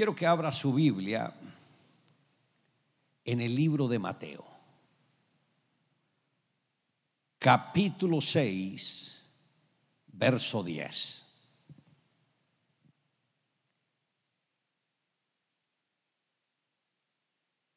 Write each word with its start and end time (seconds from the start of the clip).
Quiero 0.00 0.16
que 0.16 0.26
abra 0.26 0.50
su 0.50 0.72
Biblia 0.72 1.30
en 3.22 3.40
el 3.42 3.54
libro 3.54 3.86
de 3.86 3.98
Mateo, 3.98 4.46
capítulo 7.38 8.22
6, 8.22 9.22
verso 10.06 10.62
10. 10.62 11.26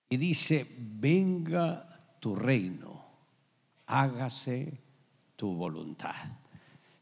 Y 0.07 0.15
dice, 0.15 0.65
venga 0.79 1.99
tu 2.21 2.37
reino, 2.37 3.05
hágase 3.87 4.81
tu 5.35 5.53
voluntad. 5.55 6.15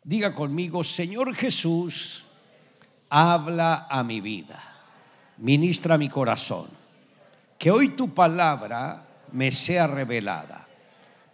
Diga 0.03 0.33
conmigo, 0.33 0.83
Señor 0.83 1.35
Jesús, 1.35 2.25
habla 3.07 3.85
a 3.88 4.03
mi 4.03 4.19
vida 4.19 4.70
ministra 5.42 5.98
mi 5.98 6.08
corazón. 6.08 6.68
Que 7.58 7.70
hoy 7.70 7.90
tu 7.90 8.13
palabra 8.13 9.05
me 9.32 9.52
sea 9.52 9.88
revelada 9.88 10.68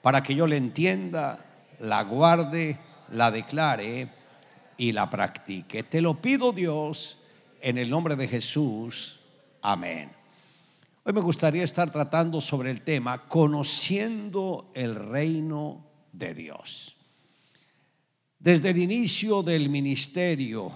para 0.02 0.24
que 0.24 0.36
yo 0.36 0.48
la 0.48 0.56
entienda, 0.56 1.46
la 1.80 2.04
guarde, 2.04 2.80
la 3.12 3.32
declare 3.32 4.10
y 4.78 4.92
la 4.92 5.10
practique. 5.10 5.84
Te 5.84 6.02
lo 6.02 6.16
pido 6.16 6.52
Dios 6.52 7.20
en 7.62 7.78
el 7.78 7.90
nombre 7.90 8.16
de 8.16 8.28
Jesús. 8.28 9.20
Amén. 9.62 10.12
Hoy 11.04 11.14
me 11.14 11.22
gustaría 11.22 11.64
estar 11.64 11.90
tratando 11.90 12.42
sobre 12.42 12.72
el 12.72 12.82
tema 12.82 13.28
conociendo 13.28 14.72
el 14.74 14.96
reino 14.96 15.86
de 16.12 16.34
Dios. 16.34 16.96
Desde 18.40 18.70
el 18.70 18.78
inicio 18.78 19.42
del 19.42 19.70
ministerio 19.70 20.72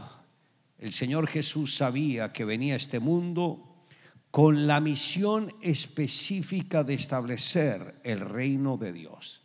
el 0.82 0.92
Señor 0.92 1.28
Jesús 1.28 1.76
sabía 1.76 2.34
que 2.34 2.44
venía 2.44 2.74
a 2.74 2.78
este 2.78 3.00
mundo 3.00 3.86
con 4.32 4.66
la 4.66 4.82
misión 4.82 5.54
específica 5.62 6.84
de 6.84 6.96
establecer 6.96 8.02
el 8.04 8.20
reino 8.20 8.78
de 8.78 8.92
Dios. 8.92 9.44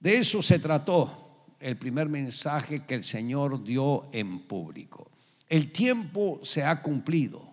De 0.00 0.18
eso 0.18 0.42
se 0.42 0.58
trató 0.58 1.46
el 1.60 1.76
primer 1.76 2.08
mensaje 2.08 2.84
que 2.84 2.96
el 2.96 3.04
Señor 3.04 3.62
dio 3.62 4.08
en 4.12 4.40
público. 4.40 5.12
El 5.48 5.70
tiempo 5.70 6.40
se 6.42 6.64
ha 6.64 6.82
cumplido 6.82 7.48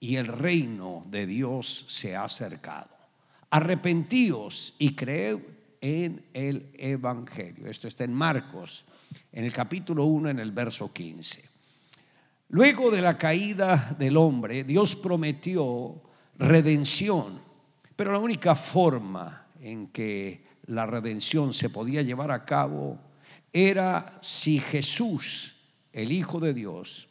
y 0.00 0.16
el 0.16 0.26
reino 0.26 1.04
de 1.08 1.26
Dios 1.26 1.86
se 1.88 2.16
ha 2.16 2.24
acercado. 2.24 2.90
Arrepentíos 3.50 4.74
y 4.80 4.96
creed 4.96 5.38
en 5.80 6.26
el 6.34 6.72
Evangelio. 6.74 7.68
Esto 7.68 7.86
está 7.86 8.02
en 8.02 8.14
Marcos, 8.14 8.84
en 9.30 9.44
el 9.44 9.52
capítulo 9.52 10.06
1, 10.06 10.30
en 10.30 10.40
el 10.40 10.50
verso 10.50 10.92
15. 10.92 11.55
Luego 12.48 12.92
de 12.92 13.02
la 13.02 13.18
caída 13.18 13.96
del 13.98 14.16
hombre, 14.16 14.62
Dios 14.62 14.94
prometió 14.94 16.00
redención, 16.38 17.40
pero 17.96 18.12
la 18.12 18.18
única 18.18 18.54
forma 18.54 19.48
en 19.60 19.88
que 19.88 20.46
la 20.66 20.86
redención 20.86 21.52
se 21.52 21.70
podía 21.70 22.02
llevar 22.02 22.30
a 22.30 22.44
cabo 22.44 23.00
era 23.52 24.18
si 24.22 24.60
Jesús, 24.60 25.56
el 25.92 26.12
Hijo 26.12 26.38
de 26.38 26.54
Dios, 26.54 27.08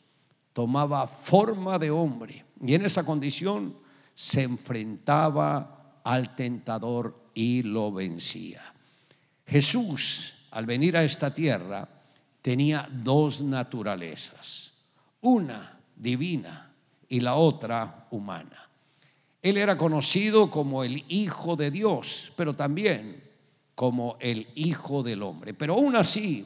tomaba 0.54 1.06
forma 1.06 1.80
de 1.80 1.92
hombre 1.92 2.46
y 2.66 2.74
en 2.74 2.86
esa 2.86 3.06
condición 3.06 3.76
se 4.14 4.44
enfrentaba 4.44 6.00
al 6.06 6.34
tentador 6.36 7.30
y 7.34 7.62
lo 7.64 7.92
vencía. 7.92 8.62
Jesús, 9.46 10.48
al 10.52 10.66
venir 10.66 10.96
a 10.96 11.04
esta 11.04 11.34
tierra, 11.34 11.90
tenía 12.42 12.88
dos 12.90 13.42
naturalezas 13.42 14.75
una 15.26 15.80
divina 15.96 16.72
y 17.10 17.20
la 17.20 17.36
otra 17.36 18.08
humana. 18.12 18.70
Él 19.42 19.58
era 19.58 19.76
conocido 19.76 20.52
como 20.52 20.84
el 20.84 21.04
Hijo 21.08 21.56
de 21.56 21.72
Dios, 21.72 22.32
pero 22.36 22.56
también 22.56 23.24
como 23.74 24.18
el 24.20 24.48
Hijo 24.54 25.02
del 25.02 25.24
Hombre. 25.24 25.56
Pero 25.56 25.74
aún 25.74 25.96
así 25.96 26.46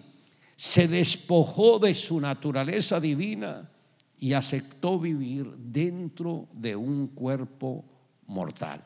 se 0.55 0.87
despojó 0.87 1.79
de 1.79 1.93
su 1.93 2.21
naturaleza 2.21 3.01
divina 3.01 3.69
y 4.17 4.31
aceptó 4.31 4.97
vivir 4.97 5.49
dentro 5.57 6.47
de 6.53 6.75
un 6.75 7.07
cuerpo 7.07 7.83
mortal. 8.27 8.85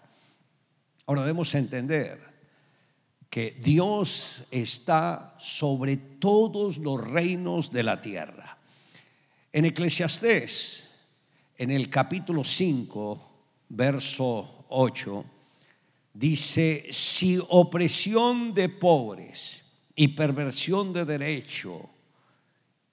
Ahora 1.05 1.21
debemos 1.21 1.53
entender 1.53 2.19
que 3.29 3.59
Dios 3.63 4.43
está 4.49 5.35
sobre 5.37 5.97
todos 5.97 6.79
los 6.79 6.99
reinos 6.99 7.71
de 7.71 7.83
la 7.83 8.01
tierra. 8.01 8.52
En 9.55 9.65
Eclesiastés, 9.65 10.89
en 11.55 11.69
el 11.69 11.87
capítulo 11.87 12.43
5, 12.43 13.29
verso 13.69 14.65
8, 14.69 15.25
dice, 16.11 16.87
si 16.89 17.39
opresión 17.49 18.55
de 18.55 18.67
pobres 18.69 19.61
y 19.93 20.07
perversión 20.07 20.91
de 20.91 21.05
derecho 21.05 21.87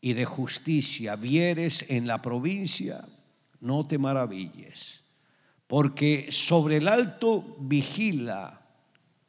y 0.03 0.13
de 0.13 0.27
justicia 0.27 1.17
vieres 1.17 1.87
en 1.89 2.07
la 2.07 2.21
provincia, 2.21 3.09
no 3.61 3.87
te 3.87 3.97
maravilles, 3.97 5.01
porque 5.67 6.27
sobre 6.31 6.77
el 6.77 6.89
alto 6.89 7.57
vigila 7.59 8.61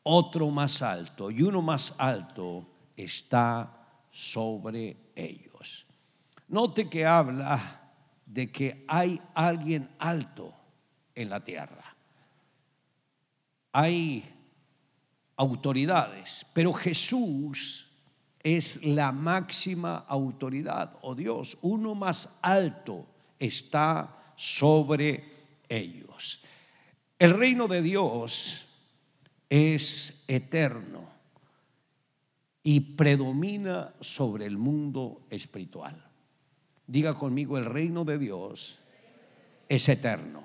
otro 0.03 0.49
más 0.49 0.81
alto 0.81 1.31
y 1.31 1.43
uno 1.43 1.61
más 1.61 1.95
alto 1.97 2.67
está 2.97 4.03
sobre 4.11 4.97
ellos. 5.15 5.50
Note 6.51 6.89
que 6.89 7.05
habla 7.05 7.79
de 8.25 8.51
que 8.51 8.83
hay 8.85 9.21
alguien 9.33 9.89
alto 9.99 10.53
en 11.15 11.29
la 11.29 11.45
tierra. 11.45 11.95
Hay 13.71 14.29
autoridades, 15.37 16.45
pero 16.51 16.73
Jesús 16.73 17.87
es 18.43 18.83
la 18.83 19.13
máxima 19.13 19.99
autoridad, 20.09 20.97
o 21.01 21.11
oh 21.11 21.15
Dios, 21.15 21.57
uno 21.61 21.95
más 21.95 22.27
alto 22.41 23.05
está 23.39 24.33
sobre 24.35 25.23
ellos. 25.69 26.43
El 27.17 27.31
reino 27.31 27.69
de 27.69 27.81
Dios 27.81 28.65
es 29.49 30.25
eterno 30.27 31.07
y 32.61 32.81
predomina 32.81 33.93
sobre 34.01 34.47
el 34.47 34.57
mundo 34.57 35.21
espiritual. 35.29 36.10
Diga 36.91 37.13
conmigo, 37.13 37.57
el 37.57 37.63
reino 37.63 38.03
de 38.03 38.17
Dios 38.17 38.79
es 39.69 39.87
eterno 39.87 40.43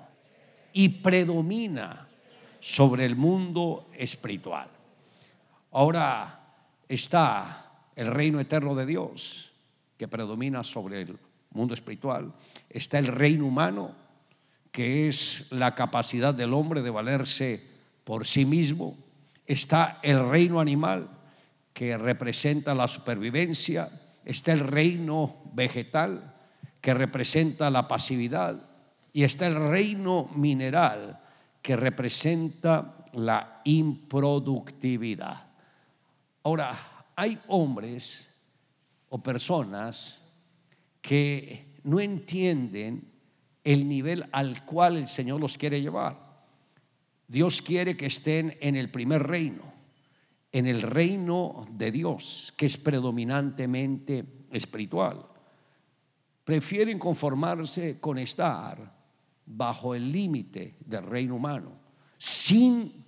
y 0.71 0.87
predomina 0.87 2.07
sobre 2.61 3.03
el 3.03 3.17
mundo 3.17 3.89
espiritual. 3.93 4.69
Ahora 5.73 6.39
está 6.87 7.81
el 7.97 8.07
reino 8.07 8.39
eterno 8.39 8.75
de 8.75 8.85
Dios 8.85 9.51
que 9.97 10.07
predomina 10.07 10.63
sobre 10.63 11.01
el 11.01 11.17
mundo 11.51 11.73
espiritual. 11.73 12.31
Está 12.69 12.97
el 12.97 13.07
reino 13.07 13.45
humano 13.45 13.91
que 14.71 15.09
es 15.09 15.51
la 15.51 15.75
capacidad 15.75 16.33
del 16.33 16.53
hombre 16.53 16.81
de 16.81 16.91
valerse 16.91 17.61
por 18.05 18.25
sí 18.25 18.45
mismo. 18.45 18.97
Está 19.45 19.99
el 20.01 20.29
reino 20.29 20.61
animal 20.61 21.09
que 21.73 21.97
representa 21.97 22.73
la 22.73 22.87
supervivencia. 22.87 23.89
Está 24.23 24.53
el 24.53 24.61
reino 24.61 25.35
vegetal 25.51 26.35
que 26.81 26.93
representa 26.93 27.69
la 27.69 27.87
pasividad, 27.87 28.61
y 29.13 29.23
está 29.23 29.47
el 29.47 29.55
reino 29.55 30.29
mineral, 30.35 31.19
que 31.61 31.75
representa 31.75 32.97
la 33.13 33.61
improductividad. 33.65 35.47
Ahora, 36.43 36.77
hay 37.15 37.39
hombres 37.47 38.29
o 39.09 39.21
personas 39.23 40.21
que 41.01 41.79
no 41.83 41.99
entienden 41.99 43.11
el 43.63 43.87
nivel 43.87 44.27
al 44.31 44.63
cual 44.65 44.97
el 44.97 45.07
Señor 45.07 45.41
los 45.41 45.57
quiere 45.57 45.81
llevar. 45.81 46.45
Dios 47.27 47.61
quiere 47.61 47.97
que 47.97 48.05
estén 48.05 48.55
en 48.61 48.75
el 48.75 48.91
primer 48.91 49.23
reino, 49.23 49.73
en 50.51 50.67
el 50.67 50.81
reino 50.81 51.65
de 51.71 51.91
Dios, 51.91 52.53
que 52.55 52.67
es 52.67 52.77
predominantemente 52.77 54.23
espiritual 54.51 55.36
prefieren 56.47 56.97
conformarse 56.97 57.99
con 57.99 58.17
estar 58.17 58.95
bajo 59.45 59.93
el 59.93 60.09
límite 60.09 60.77
del 60.79 61.03
reino 61.03 61.35
humano, 61.35 61.73
sin 62.17 63.03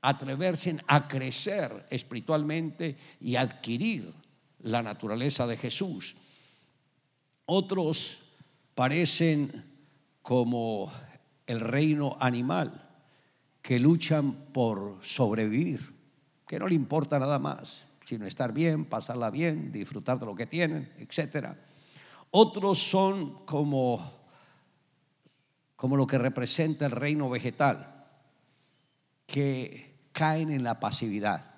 atreverse 0.00 0.76
a 0.86 1.08
crecer 1.08 1.84
espiritualmente 1.90 2.96
y 3.20 3.34
adquirir 3.34 4.14
la 4.60 4.80
naturaleza 4.80 5.44
de 5.48 5.56
Jesús. 5.56 6.14
Otros 7.46 8.20
parecen 8.76 9.64
como 10.22 10.92
el 11.48 11.58
reino 11.58 12.16
animal, 12.20 12.88
que 13.60 13.80
luchan 13.80 14.34
por 14.52 14.98
sobrevivir, 15.00 15.96
que 16.46 16.60
no 16.60 16.68
le 16.68 16.76
importa 16.76 17.18
nada 17.18 17.40
más, 17.40 17.86
sino 18.06 18.24
estar 18.24 18.52
bien, 18.52 18.84
pasarla 18.84 19.30
bien, 19.30 19.72
disfrutar 19.72 20.20
de 20.20 20.26
lo 20.26 20.36
que 20.36 20.46
tienen, 20.46 20.92
etcétera. 21.00 21.71
Otros 22.32 22.78
son 22.78 23.44
como 23.44 24.22
como 25.82 25.96
lo 25.96 26.06
que 26.06 26.16
representa 26.16 26.86
el 26.86 26.92
reino 26.92 27.28
vegetal, 27.28 28.06
que 29.26 29.96
caen 30.12 30.52
en 30.52 30.62
la 30.62 30.78
pasividad. 30.78 31.56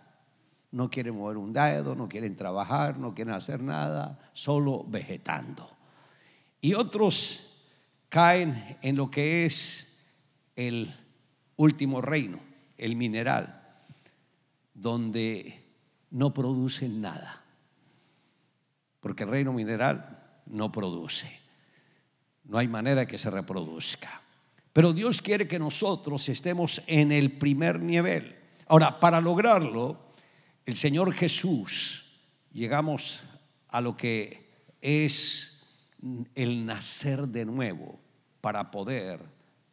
No 0.71 0.89
quieren 0.89 1.15
mover 1.15 1.37
un 1.37 1.53
dedo, 1.53 1.95
no 1.95 2.09
quieren 2.09 2.35
trabajar, 2.35 2.97
no 2.97 3.15
quieren 3.15 3.35
hacer 3.35 3.63
nada, 3.63 4.31
solo 4.33 4.83
vegetando. 4.89 5.69
Y 6.63 6.73
otros 6.73 7.67
caen 8.09 8.79
en 8.81 8.97
lo 8.97 9.11
que 9.11 9.45
es 9.45 9.89
el 10.57 10.91
último 11.57 12.01
reino, 12.01 12.39
el 12.79 12.97
mineral, 12.97 13.63
donde 14.73 15.67
no 16.13 16.33
producen 16.33 17.03
nada. 17.03 17.45
Porque 19.01 19.25
el 19.25 19.29
reino 19.29 19.53
mineral 19.53 20.14
no 20.47 20.71
produce. 20.73 21.41
No 22.45 22.59
hay 22.59 22.69
manera 22.69 23.07
que 23.07 23.19
se 23.19 23.31
reproduzca. 23.31 24.23
Pero 24.73 24.93
Dios 24.93 25.23
quiere 25.23 25.47
que 25.47 25.59
nosotros 25.59 26.29
estemos 26.29 26.83
en 26.87 27.13
el 27.13 27.33
primer 27.33 27.81
nivel. 27.81 28.37
Ahora, 28.67 28.99
para 28.99 29.21
lograrlo, 29.21 29.99
el 30.67 30.77
Señor 30.77 31.13
Jesús, 31.15 32.19
llegamos 32.53 33.21
a 33.69 33.81
lo 33.81 33.97
que 33.97 34.51
es 34.81 35.61
el 36.35 36.67
nacer 36.67 37.29
de 37.29 37.45
nuevo 37.45 37.99
para 38.41 38.71
poder 38.71 39.21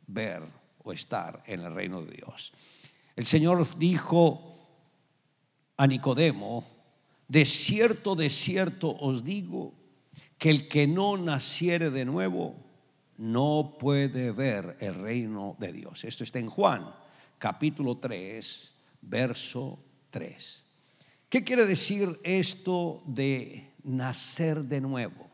ver 0.08 0.44
o 0.84 0.94
estar 0.94 1.44
en 1.46 1.62
el 1.62 1.74
reino 1.74 2.02
de 2.04 2.16
Dios. 2.16 2.54
El 3.16 3.26
Señor 3.26 3.68
dijo 3.78 4.60
a 5.78 5.88
Nicodemo, 5.88 6.66
de 7.28 7.46
cierto, 7.46 8.16
de 8.16 8.30
cierto 8.30 8.92
os 8.92 9.24
digo, 9.24 9.74
que 10.42 10.50
el 10.50 10.68
que 10.68 10.88
no 10.88 11.18
naciere 11.18 11.92
de 11.92 12.04
nuevo 12.04 12.56
no 13.18 13.76
puede 13.78 14.32
ver 14.32 14.76
el 14.80 14.96
reino 14.96 15.56
de 15.60 15.72
Dios. 15.72 16.04
Esto 16.04 16.24
está 16.24 16.40
en 16.40 16.50
Juan, 16.50 16.96
capítulo 17.38 18.00
3, 18.00 18.72
verso 19.02 19.78
3. 20.10 20.66
¿Qué 21.30 21.44
quiere 21.44 21.68
decir 21.68 22.20
esto 22.24 23.04
de 23.06 23.72
nacer 23.84 24.64
de 24.64 24.82
nuevo? 24.82 25.30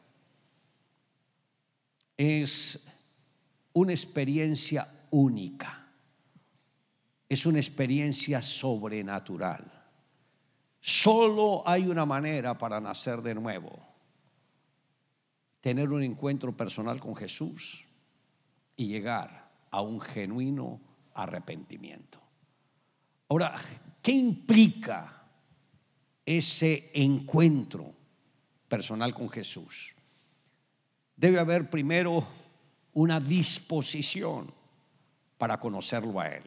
Es 2.17 2.85
una 3.71 3.93
experiencia 3.93 4.89
única, 5.11 5.87
es 7.29 7.45
una 7.45 7.59
experiencia 7.59 8.41
sobrenatural. 8.41 9.71
Solo 10.81 11.63
hay 11.65 11.87
una 11.87 12.05
manera 12.05 12.57
para 12.57 12.81
nacer 12.81 13.21
de 13.21 13.35
nuevo 13.35 13.96
tener 15.67 15.89
un 15.89 16.01
encuentro 16.01 16.55
personal 16.55 16.97
con 16.97 17.13
Jesús 17.13 17.83
y 18.77 18.87
llegar 18.87 19.51
a 19.69 19.81
un 19.81 19.99
genuino 19.99 20.79
arrepentimiento. 21.13 22.21
Ahora, 23.27 23.53
¿qué 24.01 24.13
implica 24.13 25.25
ese 26.25 26.89
encuentro 26.93 27.93
personal 28.69 29.13
con 29.13 29.27
Jesús? 29.27 29.93
Debe 31.17 31.37
haber 31.37 31.69
primero 31.69 32.25
una 32.93 33.19
disposición 33.19 34.53
para 35.37 35.59
conocerlo 35.59 36.17
a 36.21 36.29
Él. 36.29 36.43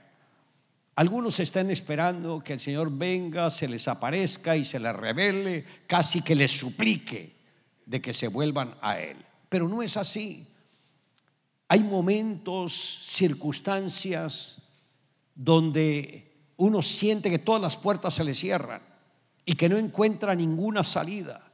Algunos 0.95 1.41
están 1.41 1.71
esperando 1.71 2.41
que 2.43 2.55
el 2.55 2.61
Señor 2.61 2.91
venga, 2.91 3.51
se 3.51 3.69
les 3.69 3.87
aparezca 3.87 4.57
y 4.57 4.65
se 4.65 4.81
les 4.81 4.97
revele, 4.97 5.67
casi 5.87 6.23
que 6.23 6.35
les 6.35 6.53
suplique 6.59 7.40
de 7.91 8.01
que 8.01 8.15
se 8.15 8.29
vuelvan 8.29 8.77
a 8.81 9.01
Él. 9.01 9.17
Pero 9.49 9.69
no 9.69 9.83
es 9.83 9.97
así. 9.97 10.47
Hay 11.67 11.81
momentos, 11.81 13.03
circunstancias 13.05 14.63
donde 15.35 16.53
uno 16.57 16.83
siente 16.83 17.31
que 17.31 17.41
todas 17.41 17.61
las 17.61 17.77
puertas 17.77 18.15
se 18.15 18.23
le 18.23 18.37
cierran 18.37 18.81
y 19.45 19.55
que 19.55 19.69
no 19.69 19.77
encuentra 19.77 20.37
ninguna 20.37 20.85
salida 20.85 21.51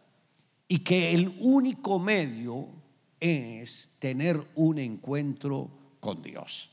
y 0.68 0.80
que 0.80 1.14
el 1.14 1.34
único 1.40 1.98
medio 1.98 2.68
es 3.18 3.90
tener 3.98 4.46
un 4.56 4.78
encuentro 4.78 5.70
con 6.00 6.22
Dios. 6.22 6.68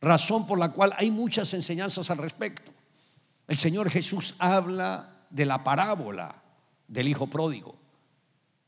Razón 0.00 0.46
por 0.46 0.58
la 0.58 0.70
cual 0.70 0.94
hay 0.96 1.10
muchas 1.10 1.52
enseñanzas 1.52 2.10
al 2.10 2.16
respecto. 2.16 2.72
El 3.46 3.58
Señor 3.58 3.90
Jesús 3.90 4.36
habla 4.38 5.26
de 5.28 5.44
la 5.44 5.62
parábola 5.62 6.42
del 6.86 7.08
Hijo 7.08 7.26
Pródigo. 7.26 7.87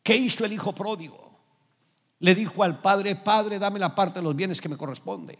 ¿Qué 0.02 0.16
hizo 0.16 0.44
el 0.44 0.52
hijo 0.52 0.74
pródigo? 0.74 1.30
Le 2.20 2.34
dijo 2.34 2.62
al 2.62 2.80
padre, 2.80 3.16
padre, 3.16 3.58
dame 3.58 3.78
la 3.78 3.94
parte 3.94 4.18
de 4.18 4.22
los 4.22 4.36
bienes 4.36 4.60
que 4.60 4.68
me 4.68 4.76
corresponde. 4.76 5.38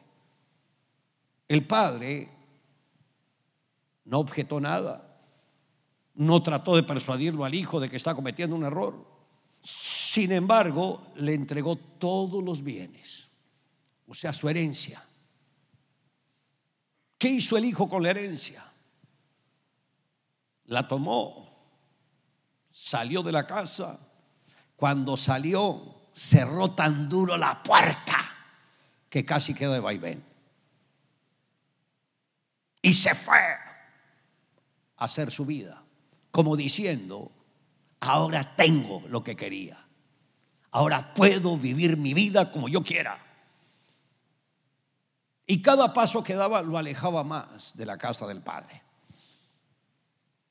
El 1.47 1.67
padre 1.67 2.31
no 4.05 4.19
objetó 4.19 4.61
nada, 4.61 5.21
no 6.15 6.43
trató 6.43 6.77
de 6.77 6.83
persuadirlo 6.83 7.45
al 7.45 7.55
hijo 7.55 7.81
de 7.81 7.89
que 7.89 7.97
está 7.97 8.15
cometiendo 8.15 8.57
un 8.57 8.65
error. 8.65 9.07
Sin 9.63 10.33
embargo, 10.33 11.07
le 11.17 11.35
entregó 11.35 11.77
todos 11.77 12.43
los 12.43 12.63
bienes, 12.63 13.29
o 14.07 14.15
sea, 14.15 14.33
su 14.33 14.49
herencia. 14.49 15.03
¿Qué 17.19 17.29
hizo 17.29 17.59
el 17.59 17.67
hijo 17.67 17.89
con 17.89 18.03
la 18.03 18.11
herencia? 18.11 18.65
La 20.65 20.89
tomó, 20.89 21.51
salió 22.71 23.23
de 23.23 23.33
la 23.33 23.47
casa, 23.47 24.10
cuando 24.81 25.19
salió, 25.19 26.09
cerró 26.15 26.71
tan 26.71 27.11
duro 27.11 27.37
la 27.37 27.63
puerta 27.63 28.17
que 29.11 29.27
casi 29.27 29.53
quedó 29.53 29.75
de 29.75 29.81
vaivén. 29.81 30.25
Y 32.81 32.95
se 32.95 33.15
fue 33.15 33.37
a 33.37 35.05
hacer 35.05 35.31
su 35.31 35.45
vida, 35.45 35.83
como 36.31 36.57
diciendo, 36.57 37.31
ahora 38.01 38.57
tengo 38.57 39.03
lo 39.11 39.23
que 39.23 39.37
quería. 39.37 39.87
Ahora 40.71 41.13
puedo 41.13 41.59
vivir 41.59 41.99
mi 41.99 42.15
vida 42.15 42.51
como 42.51 42.67
yo 42.67 42.83
quiera. 42.83 43.23
Y 45.47 45.61
cada 45.61 45.93
paso 45.93 46.25
que 46.25 46.35
daba 46.35 46.63
lo 46.63 46.79
alejaba 46.79 47.23
más 47.23 47.77
de 47.77 47.85
la 47.85 47.99
casa 47.99 48.27
del 48.27 48.41
Padre. 48.41 48.83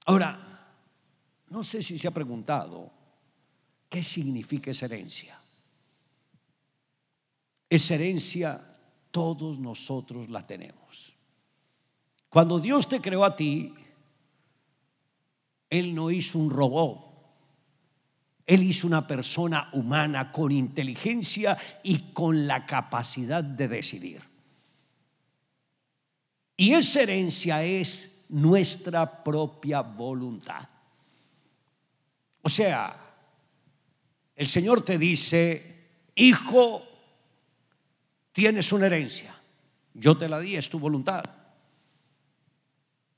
Ahora, 0.06 0.68
no 1.48 1.64
sé 1.64 1.82
si 1.82 1.98
se 1.98 2.08
ha 2.08 2.12
preguntado 2.12 2.99
¿Qué 3.90 4.04
significa 4.04 4.72
esa 4.72 4.86
herencia? 4.86 5.42
Esa 7.70 7.96
herencia 7.96 8.78
todos 9.12 9.60
nosotros 9.60 10.30
la 10.30 10.46
tenemos. 10.46 11.16
Cuando 12.30 12.60
Dios 12.60 12.88
te 12.88 13.02
creó 13.02 13.26
a 13.26 13.36
ti, 13.36 13.74
Él 15.70 15.96
no 15.96 16.12
hizo 16.12 16.38
un 16.38 16.52
robot. 16.52 17.10
Él 18.46 18.64
hizo 18.64 18.88
una 18.88 19.06
persona 19.08 19.70
humana 19.74 20.32
con 20.32 20.52
inteligencia 20.52 21.58
y 21.84 22.14
con 22.14 22.48
la 22.48 22.66
capacidad 22.66 23.44
de 23.44 23.68
decidir. 23.68 24.24
Y 26.58 26.74
esa 26.74 27.04
herencia 27.04 27.64
es 27.64 28.24
nuestra 28.30 29.24
propia 29.24 29.82
voluntad. 29.82 30.68
O 32.42 32.50
sea, 32.50 33.09
el 34.40 34.48
Señor 34.48 34.86
te 34.86 34.98
dice, 34.98 35.90
hijo, 36.16 36.82
tienes 38.32 38.72
una 38.72 38.86
herencia, 38.86 39.36
yo 39.94 40.18
te 40.18 40.30
la 40.30 40.40
di, 40.40 40.56
es 40.56 40.70
tu 40.70 40.80
voluntad. 40.80 41.26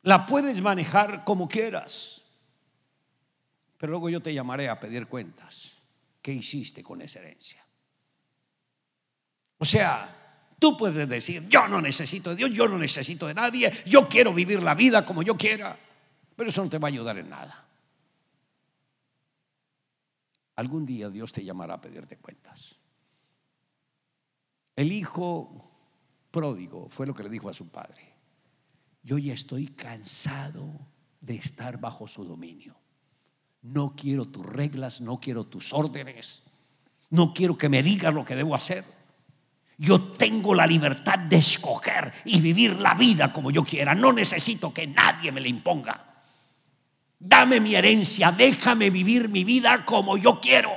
La 0.01 0.25
puedes 0.25 0.59
manejar 0.61 1.23
como 1.23 1.47
quieras, 1.47 2.23
pero 3.77 3.91
luego 3.91 4.09
yo 4.09 4.19
te 4.19 4.33
llamaré 4.33 4.67
a 4.67 4.79
pedir 4.79 5.05
cuentas. 5.05 5.73
¿Qué 6.23 6.33
hiciste 6.33 6.81
con 6.81 7.03
esa 7.03 7.19
herencia? 7.19 7.63
O 9.59 9.65
sea, 9.65 10.09
tú 10.57 10.75
puedes 10.75 11.07
decir, 11.07 11.47
yo 11.47 11.67
no 11.67 11.81
necesito 11.81 12.31
de 12.31 12.37
Dios, 12.37 12.49
yo 12.49 12.67
no 12.67 12.79
necesito 12.79 13.27
de 13.27 13.35
nadie, 13.35 13.71
yo 13.85 14.09
quiero 14.09 14.33
vivir 14.33 14.63
la 14.63 14.73
vida 14.73 15.05
como 15.05 15.21
yo 15.21 15.37
quiera, 15.37 15.77
pero 16.35 16.49
eso 16.49 16.63
no 16.63 16.69
te 16.71 16.79
va 16.79 16.87
a 16.87 16.89
ayudar 16.89 17.19
en 17.19 17.29
nada. 17.29 17.67
Algún 20.55 20.85
día 20.85 21.09
Dios 21.09 21.31
te 21.31 21.43
llamará 21.43 21.75
a 21.75 21.81
pedirte 21.81 22.17
cuentas. 22.17 22.75
El 24.75 24.91
hijo 24.91 25.69
pródigo 26.31 26.87
fue 26.89 27.05
lo 27.05 27.13
que 27.13 27.23
le 27.23 27.29
dijo 27.29 27.49
a 27.49 27.53
su 27.53 27.69
padre. 27.69 28.13
Yo 29.03 29.17
ya 29.17 29.33
estoy 29.33 29.67
cansado 29.67 30.67
de 31.19 31.35
estar 31.35 31.79
bajo 31.79 32.07
su 32.07 32.25
dominio. 32.25 32.75
No 33.61 33.95
quiero 33.95 34.25
tus 34.25 34.45
reglas, 34.45 35.01
no 35.01 35.19
quiero 35.19 35.45
tus 35.45 35.73
órdenes, 35.73 36.41
no 37.09 37.33
quiero 37.33 37.57
que 37.57 37.69
me 37.69 37.83
digas 37.83 38.13
lo 38.13 38.25
que 38.25 38.35
debo 38.35 38.55
hacer. 38.55 38.83
Yo 39.77 39.99
tengo 40.13 40.53
la 40.53 40.67
libertad 40.67 41.17
de 41.17 41.37
escoger 41.37 42.13
y 42.25 42.39
vivir 42.39 42.79
la 42.79 42.93
vida 42.93 43.33
como 43.33 43.51
yo 43.51 43.63
quiera. 43.63 43.95
No 43.95 44.13
necesito 44.13 44.73
que 44.73 44.87
nadie 44.87 45.31
me 45.31 45.41
la 45.41 45.47
imponga. 45.47 46.10
Dame 47.23 47.59
mi 47.59 47.75
herencia, 47.75 48.31
déjame 48.31 48.89
vivir 48.89 49.29
mi 49.29 49.43
vida 49.43 49.85
como 49.85 50.17
yo 50.17 50.41
quiero. 50.41 50.71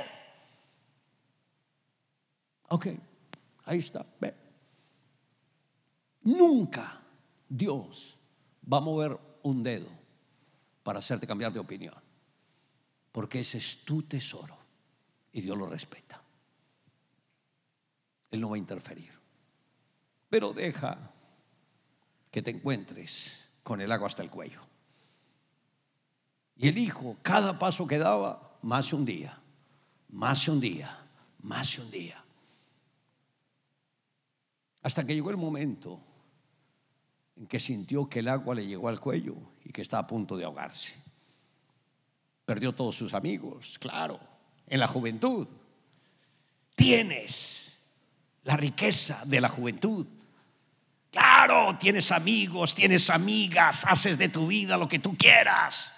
Ok, 2.67 2.85
ahí 3.65 3.79
está. 3.79 4.05
Nunca 6.21 7.01
Dios 7.49 8.19
va 8.71 8.77
a 8.77 8.81
mover 8.81 9.17
un 9.41 9.63
dedo 9.63 9.89
para 10.83 10.99
hacerte 10.99 11.25
cambiar 11.25 11.51
de 11.51 11.59
opinión, 11.59 11.95
porque 13.11 13.39
ese 13.39 13.57
es 13.57 13.83
tu 13.83 14.03
tesoro 14.03 14.55
y 15.31 15.41
Dios 15.41 15.57
lo 15.57 15.65
respeta. 15.65 16.21
Él 18.29 18.39
no 18.39 18.51
va 18.51 18.55
a 18.55 18.59
interferir, 18.59 19.11
pero 20.29 20.53
deja 20.53 21.11
que 22.29 22.43
te 22.43 22.51
encuentres 22.51 23.49
con 23.63 23.81
el 23.81 23.91
agua 23.91 24.09
hasta 24.09 24.21
el 24.21 24.29
cuello. 24.29 24.61
Y 26.57 26.67
el 26.67 26.77
hijo, 26.77 27.17
cada 27.21 27.59
paso 27.59 27.85
que 27.85 27.97
daba, 27.97 28.57
más 28.61 28.93
un 28.93 29.05
día, 29.05 29.39
más 30.09 30.47
un 30.47 30.59
día, 30.59 30.97
más 31.41 31.77
un 31.77 31.91
día. 31.91 32.23
Hasta 34.81 35.05
que 35.05 35.13
llegó 35.13 35.29
el 35.31 35.37
momento 35.37 35.99
en 37.35 37.47
que 37.47 37.59
sintió 37.59 38.07
que 38.07 38.19
el 38.19 38.29
agua 38.29 38.55
le 38.55 38.65
llegó 38.65 38.87
al 38.87 38.99
cuello 38.99 39.35
y 39.63 39.71
que 39.71 39.81
estaba 39.81 40.03
a 40.03 40.07
punto 40.07 40.37
de 40.37 40.45
ahogarse. 40.45 40.95
Perdió 42.45 42.73
todos 42.73 42.95
sus 42.95 43.13
amigos, 43.13 43.77
claro, 43.79 44.19
en 44.67 44.79
la 44.79 44.87
juventud. 44.87 45.47
Tienes 46.75 47.71
la 48.43 48.55
riqueza 48.55 49.23
de 49.25 49.41
la 49.41 49.49
juventud. 49.49 50.07
Claro, 51.11 51.77
tienes 51.79 52.11
amigos, 52.11 52.75
tienes 52.75 53.09
amigas, 53.09 53.85
haces 53.85 54.17
de 54.17 54.29
tu 54.29 54.47
vida 54.47 54.77
lo 54.77 54.87
que 54.87 54.99
tú 54.99 55.17
quieras. 55.17 55.91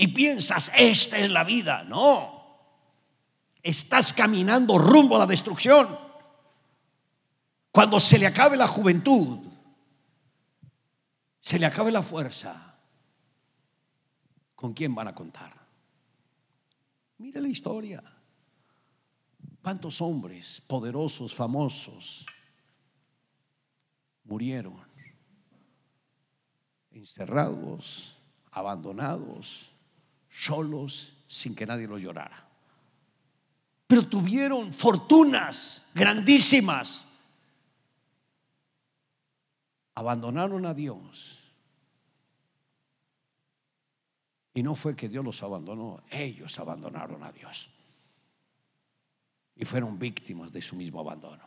Y 0.00 0.08
piensas, 0.08 0.70
esta 0.76 1.18
es 1.18 1.28
la 1.28 1.42
vida. 1.42 1.82
No. 1.82 2.38
Estás 3.60 4.12
caminando 4.12 4.78
rumbo 4.78 5.16
a 5.16 5.18
la 5.18 5.26
destrucción. 5.26 5.98
Cuando 7.72 7.98
se 7.98 8.16
le 8.16 8.28
acabe 8.28 8.56
la 8.56 8.68
juventud, 8.68 9.40
se 11.40 11.58
le 11.58 11.66
acabe 11.66 11.90
la 11.90 12.02
fuerza, 12.02 12.76
¿con 14.54 14.72
quién 14.72 14.94
van 14.94 15.08
a 15.08 15.14
contar? 15.16 15.52
Mire 17.18 17.40
la 17.40 17.48
historia. 17.48 18.00
¿Cuántos 19.60 20.00
hombres 20.00 20.62
poderosos, 20.64 21.34
famosos, 21.34 22.24
murieron? 24.22 24.86
Encerrados, 26.92 28.16
abandonados, 28.52 29.72
solos, 30.30 31.14
sin 31.26 31.54
que 31.54 31.66
nadie 31.66 31.86
los 31.86 32.00
llorara. 32.00 32.46
Pero 33.86 34.06
tuvieron 34.06 34.72
fortunas 34.72 35.82
grandísimas. 35.94 37.04
Abandonaron 39.94 40.64
a 40.66 40.74
Dios 40.74 41.38
Y 44.58 44.62
no 44.64 44.74
fue 44.74 44.96
que 44.96 45.08
Dios 45.08 45.24
los 45.24 45.40
abandonó, 45.44 46.02
ellos 46.10 46.58
abandonaron 46.58 47.22
a 47.22 47.30
Dios. 47.30 47.70
Y 49.54 49.64
fueron 49.64 50.00
víctimas 50.00 50.52
de 50.52 50.60
su 50.60 50.74
mismo 50.74 50.98
abandono. 50.98 51.44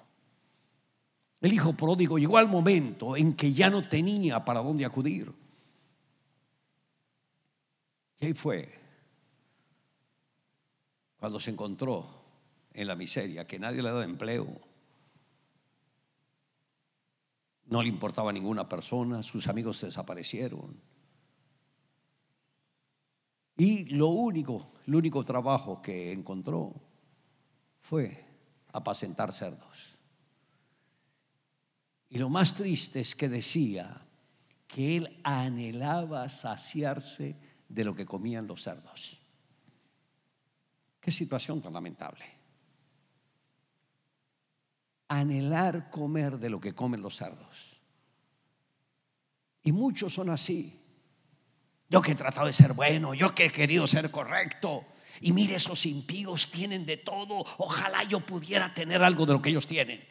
El 1.41 1.51
hijo 1.51 1.73
pródigo 1.73 2.17
llegó 2.17 2.37
al 2.37 2.47
momento 2.47 3.17
en 3.17 3.33
que 3.33 3.51
ya 3.51 3.69
no 3.69 3.81
tenía 3.81 4.45
para 4.45 4.61
dónde 4.61 4.85
acudir. 4.85 5.29
Ahí 8.21 8.33
fue 8.33 8.71
cuando 11.17 11.39
se 11.39 11.51
encontró 11.51 12.21
en 12.73 12.87
la 12.87 12.95
miseria, 12.95 13.45
que 13.45 13.59
nadie 13.59 13.81
le 13.81 13.89
daba 13.89 14.03
empleo. 14.03 14.59
No 17.65 17.81
le 17.81 17.89
importaba 17.89 18.29
a 18.29 18.33
ninguna 18.33 18.69
persona, 18.69 19.23
sus 19.23 19.47
amigos 19.47 19.81
desaparecieron. 19.81 20.79
Y 23.57 23.85
lo 23.85 24.07
único, 24.07 24.71
el 24.87 24.95
único 24.95 25.23
trabajo 25.23 25.81
que 25.81 26.11
encontró 26.11 26.73
fue 27.79 28.25
apacentar 28.71 29.31
cerdos. 29.31 29.97
Y 32.09 32.17
lo 32.17 32.29
más 32.29 32.55
triste 32.55 32.99
es 32.99 33.15
que 33.15 33.29
decía 33.29 34.05
que 34.67 34.97
él 34.97 35.21
anhelaba 35.23 36.29
saciarse 36.29 37.50
de 37.73 37.83
lo 37.83 37.95
que 37.95 38.05
comían 38.05 38.47
los 38.47 38.63
cerdos. 38.63 39.19
Qué 40.99 41.11
situación 41.11 41.61
tan 41.61 41.73
lamentable. 41.73 42.25
Anhelar 45.07 45.89
comer 45.89 46.37
de 46.37 46.49
lo 46.49 46.59
que 46.59 46.73
comen 46.73 47.01
los 47.01 47.15
cerdos. 47.15 47.79
Y 49.63 49.71
muchos 49.71 50.13
son 50.13 50.29
así. 50.29 50.79
Yo 51.89 52.01
que 52.01 52.11
he 52.11 52.15
tratado 52.15 52.47
de 52.47 52.53
ser 52.53 52.73
bueno, 52.73 53.13
yo 53.13 53.33
que 53.35 53.45
he 53.45 53.51
querido 53.51 53.87
ser 53.87 54.11
correcto. 54.11 54.85
Y 55.19 55.33
mire, 55.33 55.55
esos 55.55 55.85
impíos 55.85 56.49
tienen 56.49 56.85
de 56.85 56.97
todo. 56.97 57.45
Ojalá 57.57 58.03
yo 58.03 58.21
pudiera 58.21 58.73
tener 58.73 59.03
algo 59.03 59.25
de 59.25 59.33
lo 59.33 59.41
que 59.41 59.49
ellos 59.49 59.67
tienen. 59.67 60.01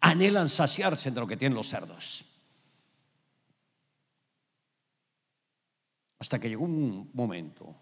Anhelan 0.00 0.48
saciarse 0.48 1.10
de 1.10 1.20
lo 1.20 1.26
que 1.26 1.36
tienen 1.36 1.56
los 1.56 1.68
cerdos. 1.68 2.24
Hasta 6.26 6.40
que 6.40 6.48
llegó 6.48 6.64
un 6.64 7.08
momento 7.14 7.72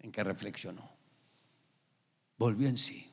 en 0.00 0.12
que 0.12 0.22
reflexionó. 0.22 0.86
Volvió 2.36 2.68
en 2.68 2.76
sí. 2.76 3.10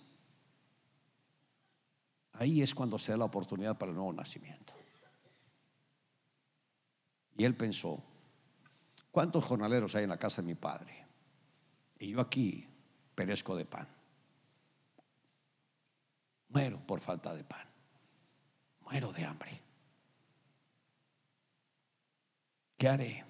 Ahí 2.33 2.61
es 2.61 2.75
cuando 2.75 2.99
se 2.99 3.13
da 3.13 3.17
la 3.17 3.23
oportunidad 3.23 3.77
para 3.77 3.91
el 3.91 3.95
nuevo 3.95 4.11
nacimiento. 4.11 4.73
Y 7.37 7.45
él 7.45 7.55
pensó, 7.55 8.03
¿Cuántos 9.09 9.45
jornaleros 9.45 9.95
hay 9.95 10.03
en 10.03 10.09
la 10.09 10.17
casa 10.17 10.41
de 10.41 10.47
mi 10.47 10.55
padre? 10.55 11.07
Y 11.97 12.09
yo 12.09 12.19
aquí 12.19 12.67
perezco 13.15 13.55
de 13.55 13.63
pan. 13.63 13.87
Muero 16.49 16.85
por 16.85 16.99
falta 16.99 17.33
de 17.33 17.45
pan. 17.45 17.69
Muero 18.81 19.13
de 19.13 19.23
hambre. 19.23 19.61
¿Qué 22.75 22.89
haré? 22.89 23.28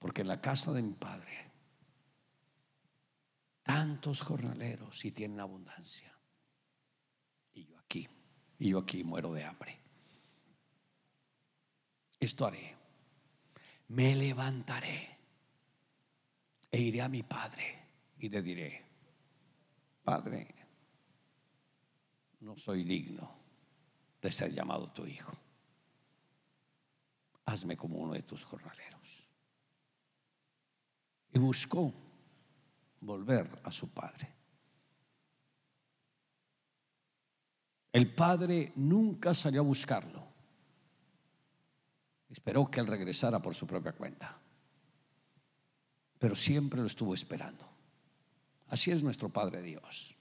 Porque 0.00 0.22
en 0.22 0.28
la 0.28 0.40
casa 0.40 0.72
de 0.72 0.82
mi 0.82 0.94
padre 0.94 1.52
tantos 3.62 4.22
jornaleros 4.22 5.04
y 5.04 5.12
tienen 5.12 5.38
abundancia. 5.38 6.12
Y 7.52 7.66
yo 7.66 7.78
aquí, 7.78 8.08
y 8.58 8.70
yo 8.70 8.80
aquí 8.80 9.04
muero 9.04 9.32
de 9.32 9.44
hambre. 9.44 9.78
Esto 12.18 12.46
haré 12.46 12.80
me 13.90 14.14
levantaré 14.14 15.18
e 16.70 16.78
iré 16.78 17.02
a 17.02 17.08
mi 17.08 17.22
padre 17.22 17.88
y 18.18 18.28
le 18.28 18.42
diré, 18.42 18.86
Padre, 20.04 20.54
no 22.40 22.56
soy 22.56 22.84
digno 22.84 23.36
de 24.22 24.30
ser 24.30 24.52
llamado 24.52 24.92
tu 24.92 25.06
hijo. 25.06 25.32
Hazme 27.46 27.76
como 27.76 27.98
uno 27.98 28.12
de 28.12 28.22
tus 28.22 28.44
jornaleros. 28.44 28.89
Y 31.32 31.38
buscó 31.38 31.92
volver 33.00 33.60
a 33.64 33.72
su 33.72 33.92
padre. 33.92 34.28
El 37.92 38.14
padre 38.14 38.72
nunca 38.76 39.34
salió 39.34 39.60
a 39.60 39.64
buscarlo. 39.64 40.24
Esperó 42.30 42.70
que 42.70 42.80
él 42.80 42.86
regresara 42.86 43.40
por 43.40 43.54
su 43.54 43.66
propia 43.66 43.92
cuenta. 43.92 44.38
Pero 46.18 46.36
siempre 46.36 46.80
lo 46.80 46.86
estuvo 46.86 47.14
esperando. 47.14 47.68
Así 48.68 48.92
es 48.92 49.02
nuestro 49.02 49.28
Padre 49.30 49.62
Dios. 49.62 50.14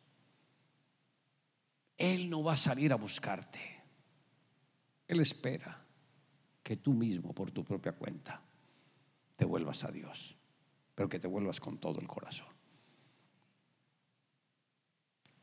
Él 1.98 2.30
no 2.30 2.42
va 2.42 2.54
a 2.54 2.58
salir 2.58 2.92
a 2.92 2.96
buscarte. 2.96 3.60
Él 5.08 5.20
espera 5.20 5.86
que 6.64 6.78
tú 6.78 6.94
mismo, 6.94 7.34
por 7.34 7.52
tu 7.52 7.64
propia 7.64 7.92
cuenta, 7.92 8.42
te 9.36 9.46
vuelvas 9.46 9.84
a 9.84 9.92
Dios, 9.92 10.38
pero 11.00 11.08
que 11.08 11.18
te 11.18 11.30
vuelvas 11.30 11.62
con 11.62 11.78
todo 11.78 12.02
el 12.02 12.08
corazón. 12.08 12.50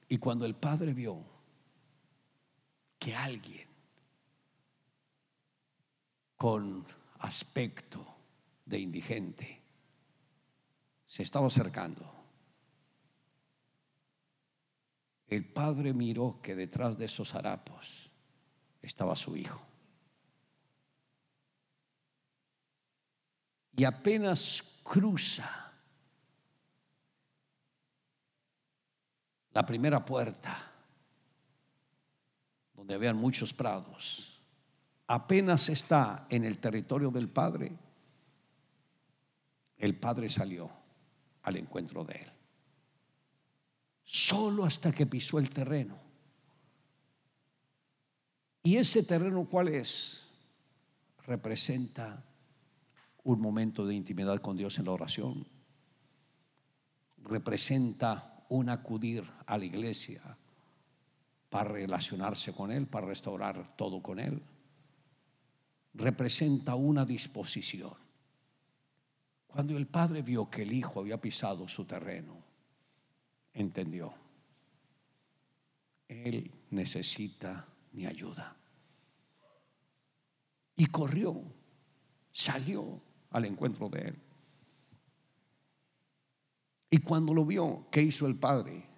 Y 0.06 0.18
cuando 0.18 0.44
el 0.44 0.54
Padre 0.54 0.92
vio 0.92 1.24
que 2.98 3.14
alguien 3.14 3.66
con 6.36 6.86
aspecto 7.20 8.06
de 8.66 8.80
indigente. 8.80 9.62
Se 11.06 11.22
estaba 11.22 11.46
acercando. 11.46 12.12
El 15.26 15.50
padre 15.50 15.94
miró 15.94 16.38
que 16.42 16.54
detrás 16.54 16.98
de 16.98 17.06
esos 17.06 17.34
harapos 17.34 18.10
estaba 18.82 19.16
su 19.16 19.38
hijo. 19.38 19.62
Y 23.74 23.84
apenas 23.84 24.75
cruza 24.86 25.72
la 29.52 29.66
primera 29.66 30.04
puerta 30.04 30.72
donde 32.74 32.98
vean 32.98 33.16
muchos 33.16 33.52
prados, 33.52 34.38
apenas 35.06 35.68
está 35.70 36.26
en 36.28 36.44
el 36.44 36.58
territorio 36.58 37.10
del 37.10 37.28
Padre, 37.28 37.72
el 39.78 39.98
Padre 39.98 40.28
salió 40.28 40.70
al 41.42 41.56
encuentro 41.56 42.04
de 42.04 42.14
él. 42.14 42.32
Solo 44.04 44.64
hasta 44.64 44.92
que 44.92 45.06
pisó 45.06 45.38
el 45.38 45.50
terreno. 45.50 45.98
¿Y 48.62 48.76
ese 48.76 49.02
terreno 49.02 49.46
cuál 49.46 49.68
es? 49.68 50.26
Representa 51.26 52.25
un 53.26 53.40
momento 53.40 53.84
de 53.84 53.94
intimidad 53.96 54.40
con 54.40 54.56
Dios 54.56 54.78
en 54.78 54.84
la 54.84 54.92
oración. 54.92 55.48
Representa 57.24 58.44
un 58.48 58.68
acudir 58.68 59.24
a 59.46 59.58
la 59.58 59.64
iglesia 59.64 60.38
para 61.50 61.70
relacionarse 61.70 62.52
con 62.52 62.70
Él, 62.70 62.86
para 62.86 63.08
restaurar 63.08 63.76
todo 63.76 64.00
con 64.00 64.20
Él. 64.20 64.40
Representa 65.94 66.76
una 66.76 67.04
disposición. 67.04 67.94
Cuando 69.48 69.76
el 69.76 69.88
padre 69.88 70.22
vio 70.22 70.48
que 70.48 70.62
el 70.62 70.72
hijo 70.72 71.00
había 71.00 71.20
pisado 71.20 71.66
su 71.66 71.84
terreno, 71.84 72.44
entendió, 73.52 74.14
Él 76.06 76.52
necesita 76.70 77.66
mi 77.90 78.06
ayuda. 78.06 78.54
Y 80.76 80.86
corrió, 80.86 81.42
salió 82.30 83.02
al 83.30 83.44
encuentro 83.44 83.88
de 83.88 84.00
Él. 84.00 84.22
Y 86.90 86.98
cuando 86.98 87.34
lo 87.34 87.44
vio, 87.44 87.86
¿qué 87.90 88.02
hizo 88.02 88.26
el 88.26 88.38
padre? 88.38 88.88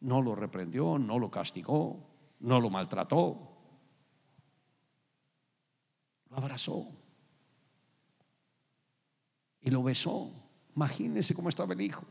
No 0.00 0.22
lo 0.22 0.34
reprendió, 0.34 0.98
no 0.98 1.18
lo 1.18 1.30
castigó, 1.30 2.06
no 2.40 2.60
lo 2.60 2.70
maltrató. 2.70 3.52
Lo 6.30 6.36
abrazó 6.36 6.88
y 9.66 9.70
lo 9.70 9.82
besó. 9.82 10.32
Imagínense 10.74 11.34
cómo 11.34 11.48
estaba 11.48 11.74
el 11.74 11.80
hijo. 11.80 12.04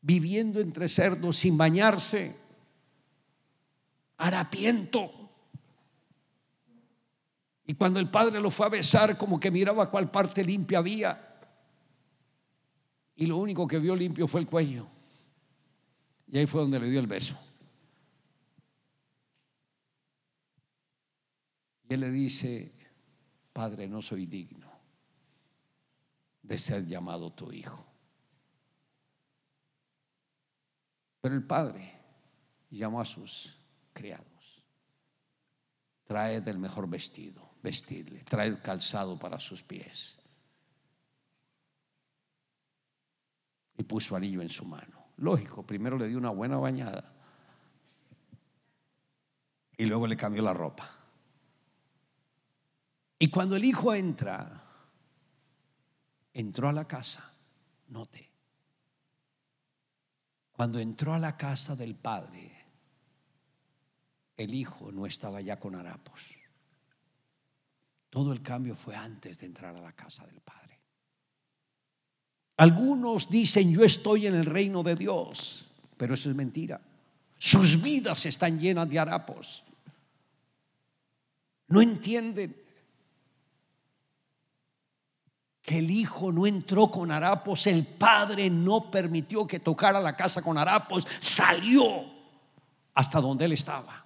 Viviendo 0.00 0.58
entre 0.58 0.88
cerdos 0.88 1.36
sin 1.36 1.56
bañarse, 1.56 2.34
harapiento. 4.16 5.21
Y 7.66 7.74
cuando 7.74 8.00
el 8.00 8.10
padre 8.10 8.40
lo 8.40 8.50
fue 8.50 8.66
a 8.66 8.70
besar, 8.70 9.16
como 9.16 9.38
que 9.38 9.50
miraba 9.50 9.90
cuál 9.90 10.10
parte 10.10 10.44
limpia 10.44 10.78
había. 10.78 11.28
Y 13.14 13.26
lo 13.26 13.36
único 13.36 13.66
que 13.66 13.78
vio 13.78 13.94
limpio 13.94 14.26
fue 14.26 14.40
el 14.40 14.46
cuello. 14.46 14.88
Y 16.26 16.38
ahí 16.38 16.46
fue 16.46 16.62
donde 16.62 16.80
le 16.80 16.90
dio 16.90 16.98
el 16.98 17.06
beso. 17.06 17.38
Y 21.88 21.94
él 21.94 22.00
le 22.00 22.10
dice, 22.10 22.72
Padre, 23.52 23.86
no 23.86 24.00
soy 24.00 24.26
digno 24.26 24.72
de 26.42 26.58
ser 26.58 26.86
llamado 26.86 27.32
tu 27.32 27.52
hijo. 27.52 27.86
Pero 31.20 31.34
el 31.34 31.46
padre 31.46 32.00
llamó 32.70 33.00
a 33.00 33.04
sus 33.04 33.56
criados. 33.92 34.64
Trae 36.04 36.40
del 36.40 36.58
mejor 36.58 36.88
vestido, 36.88 37.51
vestidle, 37.62 38.24
trae 38.24 38.48
el 38.48 38.60
calzado 38.60 39.18
para 39.18 39.38
sus 39.38 39.62
pies. 39.62 40.18
Y 43.76 43.84
puso 43.84 44.16
anillo 44.16 44.42
en 44.42 44.48
su 44.48 44.64
mano. 44.64 45.06
Lógico, 45.16 45.64
primero 45.64 45.96
le 45.96 46.08
dio 46.08 46.18
una 46.18 46.30
buena 46.30 46.56
bañada 46.56 47.14
y 49.76 49.86
luego 49.86 50.06
le 50.06 50.16
cambió 50.16 50.42
la 50.42 50.52
ropa. 50.52 50.90
Y 53.18 53.30
cuando 53.30 53.56
el 53.56 53.64
hijo 53.64 53.94
entra, 53.94 54.64
entró 56.32 56.68
a 56.68 56.72
la 56.72 56.86
casa, 56.86 57.32
note, 57.88 58.30
cuando 60.52 60.78
entró 60.78 61.14
a 61.14 61.18
la 61.18 61.36
casa 61.36 61.76
del 61.76 61.94
padre, 61.94 62.64
el 64.36 64.54
hijo 64.54 64.92
no 64.92 65.06
estaba 65.06 65.40
ya 65.40 65.58
con 65.58 65.74
harapos. 65.74 66.41
Todo 68.12 68.30
el 68.34 68.42
cambio 68.42 68.76
fue 68.76 68.94
antes 68.94 69.38
de 69.38 69.46
entrar 69.46 69.74
a 69.74 69.80
la 69.80 69.92
casa 69.92 70.26
del 70.26 70.42
padre. 70.42 70.78
Algunos 72.58 73.30
dicen, 73.30 73.72
yo 73.72 73.82
estoy 73.84 74.26
en 74.26 74.34
el 74.34 74.44
reino 74.44 74.82
de 74.82 74.96
Dios, 74.96 75.70
pero 75.96 76.12
eso 76.12 76.28
es 76.28 76.36
mentira. 76.36 76.78
Sus 77.38 77.82
vidas 77.82 78.26
están 78.26 78.60
llenas 78.60 78.86
de 78.90 78.98
harapos. 78.98 79.64
No 81.68 81.80
entienden 81.80 82.54
que 85.62 85.78
el 85.78 85.90
hijo 85.90 86.32
no 86.32 86.46
entró 86.46 86.90
con 86.90 87.10
harapos, 87.10 87.66
el 87.66 87.86
padre 87.86 88.50
no 88.50 88.90
permitió 88.90 89.46
que 89.46 89.58
tocara 89.58 90.02
la 90.02 90.14
casa 90.14 90.42
con 90.42 90.58
harapos, 90.58 91.06
salió 91.18 92.04
hasta 92.92 93.22
donde 93.22 93.46
él 93.46 93.52
estaba. 93.52 94.01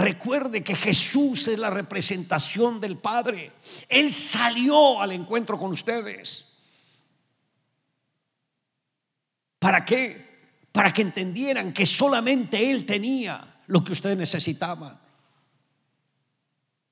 Recuerde 0.00 0.64
que 0.64 0.74
Jesús 0.74 1.46
es 1.48 1.58
la 1.58 1.68
representación 1.68 2.80
del 2.80 2.96
Padre. 2.96 3.52
Él 3.86 4.14
salió 4.14 4.98
al 4.98 5.12
encuentro 5.12 5.58
con 5.58 5.72
ustedes. 5.72 6.46
¿Para 9.58 9.84
qué? 9.84 10.64
Para 10.72 10.90
que 10.90 11.02
entendieran 11.02 11.74
que 11.74 11.84
solamente 11.84 12.70
Él 12.70 12.86
tenía 12.86 13.60
lo 13.66 13.84
que 13.84 13.92
ustedes 13.92 14.16
necesitaban. 14.16 14.98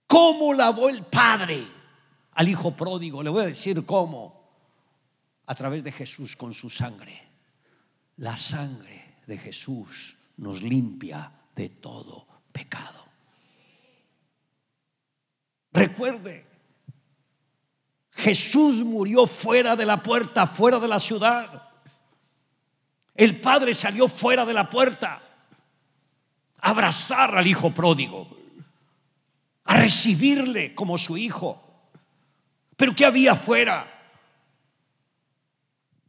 ¿Cómo 0.06 0.52
lavó 0.52 0.90
el 0.90 1.02
Padre 1.02 1.66
al 2.32 2.46
Hijo 2.46 2.76
pródigo? 2.76 3.22
Le 3.22 3.30
voy 3.30 3.44
a 3.44 3.46
decir 3.46 3.86
cómo. 3.86 4.36
A 5.46 5.54
través 5.54 5.82
de 5.82 5.92
Jesús 5.92 6.36
con 6.36 6.52
su 6.52 6.68
sangre. 6.68 7.22
La 8.18 8.36
sangre 8.36 9.14
de 9.26 9.38
Jesús 9.38 10.14
nos 10.36 10.60
limpia 10.60 11.32
de 11.56 11.70
todo 11.70 12.27
pecado. 12.58 13.06
Recuerde, 15.72 16.44
Jesús 18.10 18.82
murió 18.82 19.28
fuera 19.28 19.76
de 19.76 19.86
la 19.86 20.02
puerta, 20.02 20.48
fuera 20.48 20.80
de 20.80 20.88
la 20.88 20.98
ciudad. 20.98 21.70
El 23.14 23.40
padre 23.40 23.74
salió 23.74 24.08
fuera 24.08 24.44
de 24.44 24.54
la 24.54 24.68
puerta 24.70 25.22
a 26.60 26.70
abrazar 26.70 27.38
al 27.38 27.46
hijo 27.46 27.72
pródigo, 27.72 28.28
a 29.64 29.76
recibirle 29.76 30.74
como 30.74 30.98
su 30.98 31.16
hijo. 31.16 31.62
Pero 32.76 32.92
¿qué 32.96 33.04
había 33.04 33.32
afuera? 33.32 33.86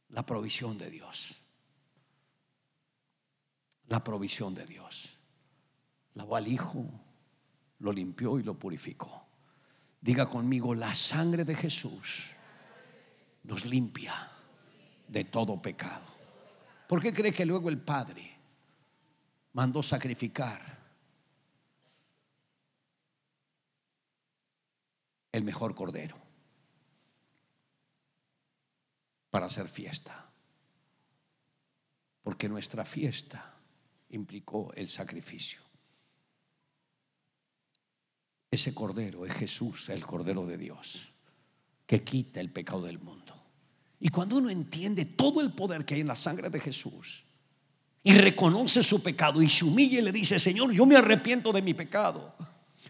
La 0.09 0.25
provisión 0.25 0.79
de 0.79 0.89
Dios. 0.89 1.35
La 3.87 4.03
provisión 4.03 4.55
de 4.55 4.65
Dios 4.65 5.18
lavó 6.19 6.35
al 6.35 6.49
Hijo, 6.49 6.85
lo 7.79 7.93
limpió 7.93 8.37
y 8.39 8.43
lo 8.43 8.59
purificó. 8.59 9.25
Diga 10.01 10.29
conmigo, 10.29 10.75
la 10.75 10.93
sangre 10.93 11.45
de 11.45 11.55
Jesús 11.55 12.31
nos 13.43 13.65
limpia 13.65 14.29
de 15.07 15.23
todo 15.23 15.61
pecado. 15.61 16.05
¿Por 16.89 17.01
qué 17.01 17.13
cree 17.13 17.31
que 17.31 17.45
luego 17.45 17.69
el 17.69 17.79
Padre 17.79 18.37
mandó 19.53 19.81
sacrificar 19.81 20.77
el 25.31 25.43
mejor 25.45 25.73
cordero 25.73 26.17
para 29.29 29.45
hacer 29.45 29.69
fiesta? 29.69 30.29
Porque 32.23 32.49
nuestra 32.49 32.83
fiesta 32.83 33.55
implicó 34.09 34.73
el 34.73 34.89
sacrificio. 34.89 35.68
Ese 38.51 38.73
cordero 38.73 39.25
es 39.25 39.33
Jesús, 39.33 39.89
el 39.89 40.05
cordero 40.05 40.45
de 40.45 40.57
Dios, 40.57 41.13
que 41.85 42.03
quita 42.03 42.39
el 42.39 42.51
pecado 42.51 42.81
del 42.81 42.99
mundo. 42.99 43.33
Y 43.99 44.09
cuando 44.09 44.37
uno 44.37 44.49
entiende 44.49 45.05
todo 45.05 45.41
el 45.41 45.51
poder 45.53 45.85
que 45.85 45.95
hay 45.95 46.01
en 46.01 46.07
la 46.07 46.15
sangre 46.15 46.49
de 46.49 46.59
Jesús 46.59 47.25
y 48.03 48.13
reconoce 48.13 48.81
su 48.81 49.03
pecado 49.03 49.41
y 49.41 49.49
se 49.49 49.65
humilla 49.65 49.99
y 49.99 50.03
le 50.03 50.11
dice, 50.11 50.39
Señor, 50.39 50.71
yo 50.71 50.85
me 50.85 50.95
arrepiento 50.95 51.51
de 51.51 51.61
mi 51.61 51.73
pecado. 51.73 52.33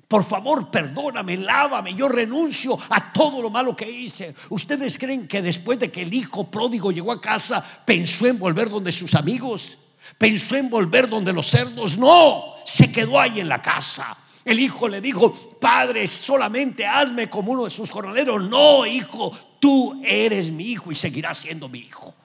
Por 0.08 0.24
favor, 0.24 0.72
perdóname, 0.72 1.38
lávame, 1.38 1.94
yo 1.94 2.08
renuncio 2.08 2.78
a 2.90 3.12
todo 3.12 3.42
lo 3.42 3.50
malo 3.50 3.76
que 3.76 3.90
hice. 3.90 4.34
¿Ustedes 4.50 4.98
creen 4.98 5.28
que 5.28 5.42
después 5.42 5.80
de 5.80 5.92
que 5.92 6.04
el 6.04 6.14
hijo 6.14 6.50
pródigo 6.50 6.92
llegó 6.92 7.12
a 7.12 7.22
casa, 7.22 7.64
pensó 7.86 8.26
en 8.28 8.40
volver 8.40 8.70
donde 8.70 8.92
sus 8.92 9.14
amigos? 9.14 9.78
¿Pensó 10.18 10.56
en 10.56 10.70
volver 10.70 11.10
donde 11.10 11.34
los 11.34 11.48
cerdos? 11.48 11.98
No, 11.98 12.56
se 12.66 12.92
quedó 12.92 13.20
ahí 13.20 13.40
en 13.40 13.50
la 13.50 13.62
casa. 13.62 14.18
El 14.46 14.60
hijo 14.60 14.88
le 14.88 15.02
dijo, 15.02 15.34
Padre, 15.60 16.08
solamente 16.08 16.86
hazme 16.86 17.30
como 17.30 17.52
uno 17.52 17.66
de 17.66 17.70
sus 17.70 17.92
jornaleros. 17.92 18.50
No, 18.50 18.86
hijo, 18.86 19.32
tú 19.60 20.02
eres 20.06 20.52
mi 20.52 20.66
hijo 20.66 20.92
y 20.92 20.96
seguirás 20.96 21.40
siendo 21.40 21.68
mi 21.68 21.80
hijo. 21.80 22.16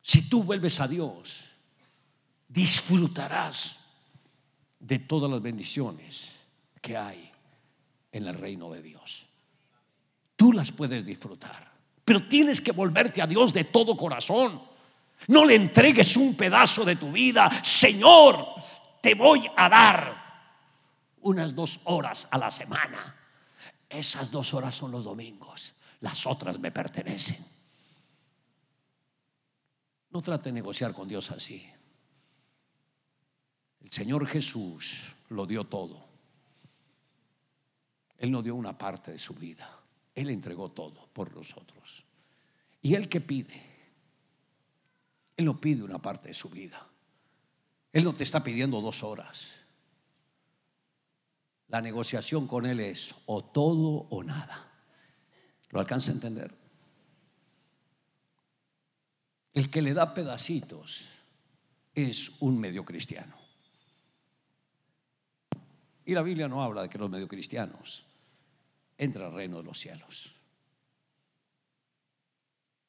Si 0.00 0.28
tú 0.28 0.42
vuelves 0.42 0.80
a 0.80 0.88
Dios, 0.88 1.50
disfrutarás 2.48 3.76
de 4.78 4.98
todas 4.98 5.30
las 5.30 5.42
bendiciones 5.42 6.36
que 6.80 6.96
hay 6.96 7.30
en 8.12 8.26
el 8.26 8.34
reino 8.34 8.70
de 8.70 8.82
Dios. 8.82 9.26
Tú 10.36 10.52
las 10.52 10.70
puedes 10.72 11.04
disfrutar, 11.04 11.72
pero 12.04 12.22
tienes 12.28 12.60
que 12.60 12.72
volverte 12.72 13.20
a 13.20 13.26
Dios 13.26 13.52
de 13.52 13.64
todo 13.64 13.96
corazón. 13.96 14.60
No 15.28 15.44
le 15.44 15.56
entregues 15.56 16.16
un 16.16 16.36
pedazo 16.36 16.84
de 16.84 16.96
tu 16.96 17.10
vida. 17.10 17.50
Señor, 17.64 18.46
te 19.02 19.14
voy 19.14 19.50
a 19.56 19.68
dar 19.68 20.25
unas 21.26 21.56
dos 21.56 21.80
horas 21.84 22.28
a 22.30 22.38
la 22.38 22.50
semana. 22.50 23.16
Esas 23.88 24.30
dos 24.30 24.54
horas 24.54 24.74
son 24.74 24.92
los 24.92 25.04
domingos. 25.04 25.74
Las 26.00 26.24
otras 26.24 26.58
me 26.60 26.70
pertenecen. 26.70 27.44
No 30.10 30.22
trate 30.22 30.50
de 30.50 30.52
negociar 30.52 30.92
con 30.92 31.08
Dios 31.08 31.32
así. 31.32 31.68
El 33.82 33.90
Señor 33.90 34.26
Jesús 34.26 35.16
lo 35.30 35.46
dio 35.46 35.64
todo. 35.64 36.06
Él 38.18 38.30
no 38.30 38.40
dio 38.40 38.54
una 38.54 38.78
parte 38.78 39.10
de 39.10 39.18
su 39.18 39.34
vida. 39.34 39.80
Él 40.14 40.30
entregó 40.30 40.70
todo 40.70 41.08
por 41.12 41.34
nosotros. 41.34 42.04
Y 42.82 42.94
Él 42.94 43.08
que 43.08 43.20
pide, 43.20 43.62
Él 45.36 45.44
no 45.44 45.60
pide 45.60 45.82
una 45.82 45.98
parte 45.98 46.28
de 46.28 46.34
su 46.34 46.48
vida. 46.48 46.86
Él 47.92 48.04
no 48.04 48.14
te 48.14 48.22
está 48.22 48.44
pidiendo 48.44 48.80
dos 48.80 49.02
horas. 49.02 49.55
La 51.68 51.80
negociación 51.80 52.46
con 52.46 52.66
Él 52.66 52.80
es 52.80 53.14
o 53.26 53.44
todo 53.44 54.06
o 54.10 54.22
nada. 54.22 54.72
¿Lo 55.70 55.80
alcanza 55.80 56.10
a 56.10 56.14
entender? 56.14 56.54
El 59.52 59.70
que 59.70 59.82
le 59.82 59.94
da 59.94 60.14
pedacitos 60.14 61.08
es 61.94 62.40
un 62.40 62.58
medio 62.58 62.84
cristiano. 62.84 63.34
Y 66.04 66.14
la 66.14 66.22
Biblia 66.22 66.46
no 66.46 66.62
habla 66.62 66.82
de 66.82 66.88
que 66.88 66.98
los 66.98 67.10
medio 67.10 67.26
cristianos 67.26 68.06
entran 68.96 69.26
al 69.26 69.32
reino 69.32 69.56
de 69.56 69.64
los 69.64 69.78
cielos. 69.78 70.32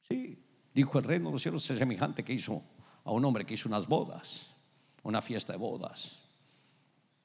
Sí, 0.08 0.38
dijo 0.74 1.00
el 1.00 1.06
reino 1.06 1.30
de 1.30 1.34
los 1.34 1.42
cielos 1.42 1.70
es 1.70 1.80
semejante 1.80 2.24
que 2.24 2.34
hizo 2.34 2.62
a 3.04 3.12
un 3.12 3.26
hombre 3.26 3.46
que 3.46 3.56
hizo 3.56 3.68
unas 3.68 3.88
bodas, 3.88 4.52
una 5.04 5.22
fiesta 5.22 5.54
de 5.54 5.60
bodas. 5.60 6.27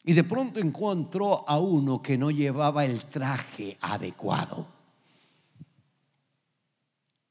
Y 0.05 0.15
de 0.15 0.25
pronto 0.25 0.59
encontró 0.59 1.49
a 1.49 1.59
uno 1.59 2.03
que 2.03 2.19
no 2.19 2.31
llevaba 2.31 2.85
el 2.85 3.05
traje 3.05 3.79
adecuado. 3.81 4.67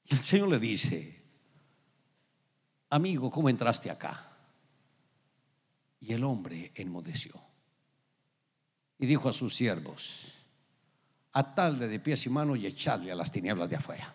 Y 0.06 0.14
el 0.14 0.20
Señor 0.20 0.50
le 0.50 0.60
dice, 0.60 1.22
amigo, 2.90 3.30
¿cómo 3.30 3.50
entraste 3.50 3.90
acá? 3.90 4.32
Y 6.00 6.14
el 6.14 6.24
hombre 6.24 6.72
enmudeció. 6.76 7.34
Y 9.00 9.06
dijo 9.06 9.28
a 9.28 9.34
sus 9.34 9.56
siervos, 9.56 10.38
atadle 11.34 11.88
de 11.88 12.00
pies 12.00 12.26
y 12.26 12.30
manos 12.30 12.58
y 12.58 12.68
echadle 12.68 13.12
a 13.12 13.16
las 13.16 13.32
tinieblas 13.32 13.70
de 13.70 13.76
afuera. 13.76 14.14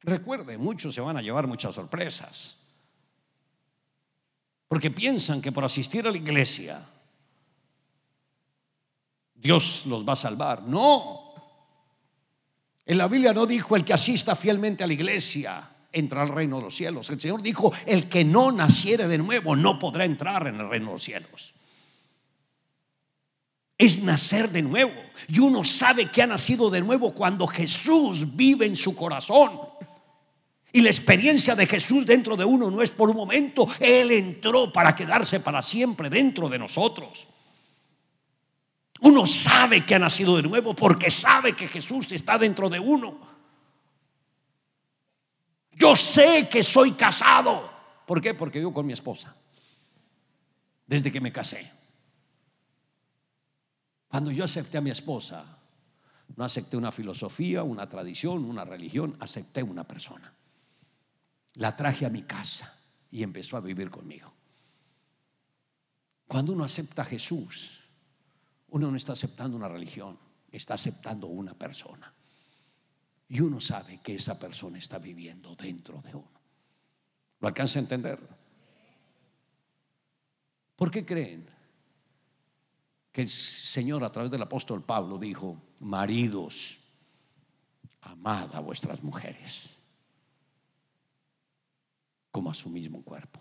Recuerde, 0.00 0.58
muchos 0.58 0.94
se 0.94 1.00
van 1.00 1.16
a 1.16 1.22
llevar 1.22 1.46
muchas 1.46 1.74
sorpresas. 1.74 2.56
Porque 4.72 4.90
piensan 4.90 5.42
que 5.42 5.52
por 5.52 5.66
asistir 5.66 6.06
a 6.06 6.10
la 6.10 6.16
iglesia 6.16 6.82
Dios 9.34 9.84
los 9.84 10.08
va 10.08 10.14
a 10.14 10.16
salvar. 10.16 10.62
No. 10.62 11.34
En 12.86 12.96
la 12.96 13.06
Biblia 13.06 13.34
no 13.34 13.44
dijo 13.44 13.76
el 13.76 13.84
que 13.84 13.92
asista 13.92 14.34
fielmente 14.34 14.82
a 14.82 14.86
la 14.86 14.94
iglesia 14.94 15.70
entra 15.92 16.22
al 16.22 16.30
reino 16.30 16.56
de 16.56 16.62
los 16.62 16.74
cielos. 16.74 17.10
El 17.10 17.20
Señor 17.20 17.42
dijo, 17.42 17.70
el 17.84 18.08
que 18.08 18.24
no 18.24 18.50
naciere 18.50 19.08
de 19.08 19.18
nuevo 19.18 19.56
no 19.56 19.78
podrá 19.78 20.06
entrar 20.06 20.46
en 20.46 20.58
el 20.58 20.70
reino 20.70 20.86
de 20.86 20.92
los 20.92 21.02
cielos. 21.02 21.52
Es 23.76 24.02
nacer 24.02 24.48
de 24.48 24.62
nuevo. 24.62 24.94
Y 25.28 25.38
uno 25.40 25.64
sabe 25.64 26.10
que 26.10 26.22
ha 26.22 26.26
nacido 26.26 26.70
de 26.70 26.80
nuevo 26.80 27.12
cuando 27.12 27.46
Jesús 27.46 28.34
vive 28.34 28.64
en 28.64 28.76
su 28.76 28.96
corazón. 28.96 29.50
Y 30.72 30.80
la 30.80 30.88
experiencia 30.88 31.54
de 31.54 31.66
Jesús 31.66 32.06
dentro 32.06 32.34
de 32.34 32.46
uno 32.46 32.70
no 32.70 32.80
es 32.80 32.90
por 32.90 33.10
un 33.10 33.16
momento. 33.16 33.68
Él 33.78 34.10
entró 34.10 34.72
para 34.72 34.94
quedarse 34.94 35.40
para 35.40 35.60
siempre 35.60 36.08
dentro 36.08 36.48
de 36.48 36.58
nosotros. 36.58 37.26
Uno 39.00 39.26
sabe 39.26 39.84
que 39.84 39.94
ha 39.94 39.98
nacido 39.98 40.36
de 40.36 40.42
nuevo 40.42 40.74
porque 40.74 41.10
sabe 41.10 41.54
que 41.54 41.68
Jesús 41.68 42.10
está 42.12 42.38
dentro 42.38 42.70
de 42.70 42.78
uno. 42.78 43.18
Yo 45.72 45.94
sé 45.94 46.48
que 46.50 46.62
soy 46.62 46.92
casado. 46.92 47.70
¿Por 48.06 48.22
qué? 48.22 48.32
Porque 48.32 48.58
vivo 48.58 48.72
con 48.72 48.86
mi 48.86 48.94
esposa. 48.94 49.36
Desde 50.86 51.12
que 51.12 51.20
me 51.20 51.32
casé. 51.32 51.70
Cuando 54.08 54.30
yo 54.30 54.44
acepté 54.44 54.78
a 54.78 54.82
mi 54.82 54.90
esposa, 54.90 55.44
no 56.36 56.44
acepté 56.44 56.76
una 56.76 56.92
filosofía, 56.92 57.62
una 57.62 57.88
tradición, 57.88 58.44
una 58.44 58.64
religión, 58.64 59.16
acepté 59.20 59.62
una 59.62 59.84
persona. 59.84 60.32
La 61.54 61.76
traje 61.76 62.06
a 62.06 62.10
mi 62.10 62.22
casa 62.22 62.78
y 63.10 63.22
empezó 63.22 63.56
a 63.56 63.60
vivir 63.60 63.90
conmigo. 63.90 64.32
Cuando 66.26 66.52
uno 66.54 66.64
acepta 66.64 67.02
a 67.02 67.04
Jesús, 67.04 67.84
uno 68.68 68.90
no 68.90 68.96
está 68.96 69.12
aceptando 69.12 69.56
una 69.56 69.68
religión, 69.68 70.18
está 70.50 70.74
aceptando 70.74 71.26
una 71.26 71.52
persona. 71.54 72.12
Y 73.28 73.40
uno 73.40 73.60
sabe 73.60 74.00
que 74.02 74.14
esa 74.14 74.38
persona 74.38 74.78
está 74.78 74.98
viviendo 74.98 75.54
dentro 75.54 76.00
de 76.00 76.14
uno. 76.14 76.40
¿Lo 77.40 77.48
alcanza 77.48 77.78
a 77.78 77.82
entender? 77.82 78.18
¿Por 80.76 80.90
qué 80.90 81.04
creen 81.04 81.48
que 83.10 83.22
el 83.22 83.28
Señor 83.28 84.02
a 84.04 84.10
través 84.10 84.30
del 84.30 84.42
apóstol 84.42 84.82
Pablo 84.82 85.18
dijo, 85.18 85.60
maridos, 85.80 86.78
amad 88.00 88.54
a 88.54 88.60
vuestras 88.60 89.02
mujeres 89.02 89.81
como 92.32 92.50
a 92.50 92.54
su 92.54 92.68
mismo 92.68 93.02
cuerpo? 93.02 93.40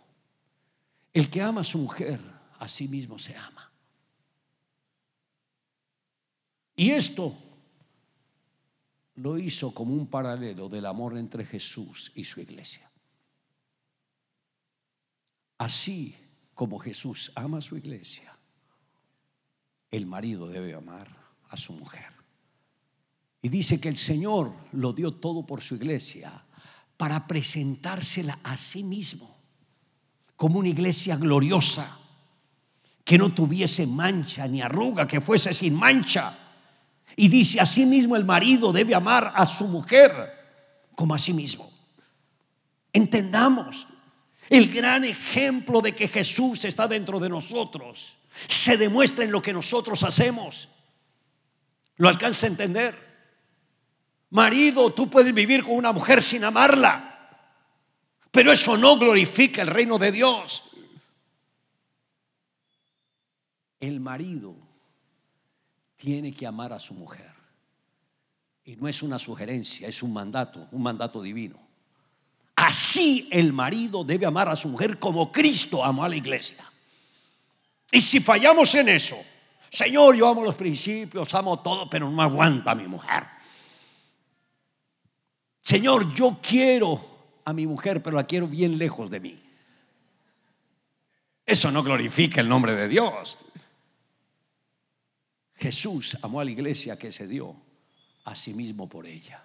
El 1.13 1.29
que 1.29 1.41
ama 1.41 1.61
a 1.61 1.63
su 1.63 1.79
mujer, 1.79 2.19
a 2.59 2.67
sí 2.67 2.87
mismo 2.87 3.17
se 3.17 3.35
ama. 3.35 3.71
Y 6.75 6.91
esto 6.91 7.35
lo 9.15 9.37
hizo 9.37 9.73
como 9.73 9.93
un 9.93 10.07
paralelo 10.07 10.69
del 10.69 10.85
amor 10.85 11.17
entre 11.17 11.45
Jesús 11.45 12.11
y 12.15 12.23
su 12.23 12.39
iglesia. 12.39 12.89
Así 15.57 16.15
como 16.55 16.79
Jesús 16.79 17.31
ama 17.35 17.59
a 17.59 17.61
su 17.61 17.77
iglesia, 17.77 18.35
el 19.91 20.05
marido 20.05 20.47
debe 20.47 20.73
amar 20.73 21.07
a 21.49 21.57
su 21.57 21.73
mujer. 21.73 22.11
Y 23.41 23.49
dice 23.49 23.79
que 23.79 23.89
el 23.89 23.97
Señor 23.97 24.53
lo 24.71 24.93
dio 24.93 25.13
todo 25.13 25.45
por 25.45 25.61
su 25.61 25.75
iglesia 25.75 26.45
para 27.01 27.25
presentársela 27.25 28.37
a 28.43 28.55
sí 28.57 28.83
mismo 28.83 29.35
como 30.35 30.59
una 30.59 30.69
iglesia 30.69 31.15
gloriosa, 31.15 31.97
que 33.03 33.17
no 33.17 33.33
tuviese 33.33 33.87
mancha 33.87 34.47
ni 34.47 34.61
arruga, 34.61 35.07
que 35.07 35.19
fuese 35.19 35.51
sin 35.55 35.73
mancha 35.73 36.37
y 37.15 37.27
dice, 37.27 37.59
asimismo 37.59 38.15
el 38.15 38.23
marido 38.23 38.71
debe 38.71 38.93
amar 38.93 39.33
a 39.35 39.47
su 39.47 39.67
mujer 39.67 40.11
como 40.93 41.15
a 41.15 41.17
sí 41.17 41.33
mismo. 41.33 41.71
Entendamos, 42.93 43.87
el 44.47 44.71
gran 44.71 45.03
ejemplo 45.03 45.81
de 45.81 45.95
que 45.95 46.07
Jesús 46.07 46.65
está 46.65 46.87
dentro 46.87 47.19
de 47.19 47.29
nosotros 47.29 48.17
se 48.47 48.77
demuestra 48.77 49.23
en 49.25 49.31
lo 49.31 49.41
que 49.41 49.53
nosotros 49.53 50.03
hacemos. 50.03 50.69
¿Lo 51.97 52.09
alcanza 52.09 52.45
a 52.45 52.49
entender? 52.49 53.10
Marido, 54.31 54.93
tú 54.93 55.09
puedes 55.09 55.33
vivir 55.33 55.63
con 55.63 55.75
una 55.75 55.91
mujer 55.91 56.21
sin 56.21 56.43
amarla, 56.43 57.29
pero 58.31 58.51
eso 58.51 58.77
no 58.77 58.97
glorifica 58.97 59.61
el 59.61 59.67
reino 59.67 59.99
de 59.99 60.11
Dios. 60.11 60.69
El 63.79 63.99
marido 63.99 64.55
tiene 65.97 66.31
que 66.31 66.47
amar 66.47 66.71
a 66.71 66.79
su 66.79 66.93
mujer. 66.93 67.29
Y 68.63 68.77
no 68.77 68.87
es 68.87 69.03
una 69.03 69.19
sugerencia, 69.19 69.87
es 69.87 70.01
un 70.01 70.13
mandato, 70.13 70.65
un 70.71 70.81
mandato 70.81 71.21
divino. 71.21 71.59
Así 72.55 73.27
el 73.31 73.51
marido 73.51 74.03
debe 74.03 74.25
amar 74.25 74.47
a 74.47 74.55
su 74.55 74.69
mujer 74.69 74.97
como 74.97 75.31
Cristo 75.31 75.83
amó 75.83 76.05
a 76.05 76.09
la 76.09 76.15
iglesia. 76.15 76.63
Y 77.91 77.99
si 77.99 78.21
fallamos 78.21 78.73
en 78.75 78.87
eso, 78.87 79.17
Señor, 79.69 80.15
yo 80.15 80.29
amo 80.29 80.43
los 80.43 80.55
principios, 80.55 81.33
amo 81.33 81.59
todo, 81.59 81.89
pero 81.89 82.09
no 82.09 82.21
aguanta 82.21 82.71
a 82.71 82.75
mi 82.75 82.87
mujer. 82.87 83.40
Señor, 85.61 86.13
yo 86.13 86.39
quiero 86.41 86.99
a 87.45 87.53
mi 87.53 87.67
mujer, 87.67 88.01
pero 88.01 88.15
la 88.15 88.25
quiero 88.25 88.47
bien 88.47 88.77
lejos 88.77 89.09
de 89.09 89.19
mí. 89.19 89.41
Eso 91.45 91.71
no 91.71 91.83
glorifica 91.83 92.41
el 92.41 92.49
nombre 92.49 92.75
de 92.75 92.87
Dios. 92.87 93.37
Jesús 95.55 96.17
amó 96.21 96.39
a 96.39 96.45
la 96.45 96.51
iglesia 96.51 96.97
que 96.97 97.11
se 97.11 97.27
dio 97.27 97.55
a 98.25 98.35
sí 98.35 98.53
mismo 98.53 98.89
por 98.89 99.05
ella. 99.05 99.43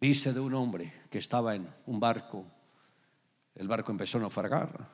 Dice 0.00 0.32
de 0.34 0.40
un 0.40 0.52
hombre 0.54 0.92
que 1.10 1.18
estaba 1.18 1.54
en 1.54 1.72
un 1.86 1.98
barco, 1.98 2.44
el 3.54 3.66
barco 3.68 3.90
empezó 3.90 4.18
a 4.18 4.22
naufragar 4.22 4.90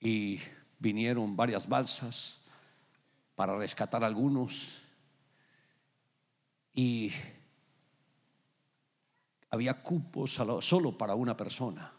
y 0.00 0.40
vinieron 0.78 1.36
varias 1.36 1.68
balsas 1.68 2.38
para 3.34 3.58
rescatar 3.58 4.02
a 4.04 4.06
algunos 4.06 4.81
y 6.74 7.12
había 9.50 9.82
cupos 9.82 10.32
solo 10.32 10.96
para 10.96 11.14
una 11.14 11.36
persona 11.36 11.92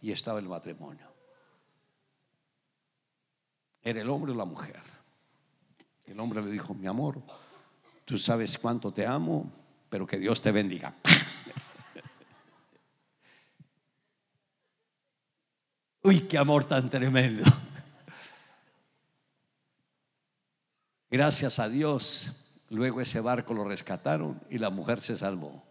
y 0.00 0.12
estaba 0.12 0.38
el 0.38 0.48
matrimonio. 0.48 1.10
Era 3.82 4.00
el 4.00 4.10
hombre 4.10 4.32
o 4.32 4.34
la 4.34 4.44
mujer. 4.44 4.82
El 6.04 6.20
hombre 6.20 6.42
le 6.42 6.50
dijo, 6.50 6.74
mi 6.74 6.86
amor, 6.86 7.22
tú 8.04 8.18
sabes 8.18 8.58
cuánto 8.58 8.92
te 8.92 9.06
amo, 9.06 9.50
pero 9.88 10.06
que 10.06 10.18
Dios 10.18 10.40
te 10.42 10.52
bendiga. 10.52 10.94
Uy, 16.02 16.20
qué 16.22 16.38
amor 16.38 16.64
tan 16.64 16.88
tremendo. 16.88 17.44
Gracias 21.10 21.58
a 21.58 21.68
Dios, 21.68 22.30
luego 22.70 23.00
ese 23.00 23.20
barco 23.20 23.52
lo 23.54 23.64
rescataron 23.64 24.42
y 24.48 24.58
la 24.58 24.70
mujer 24.70 25.00
se 25.00 25.16
salvó. 25.16 25.62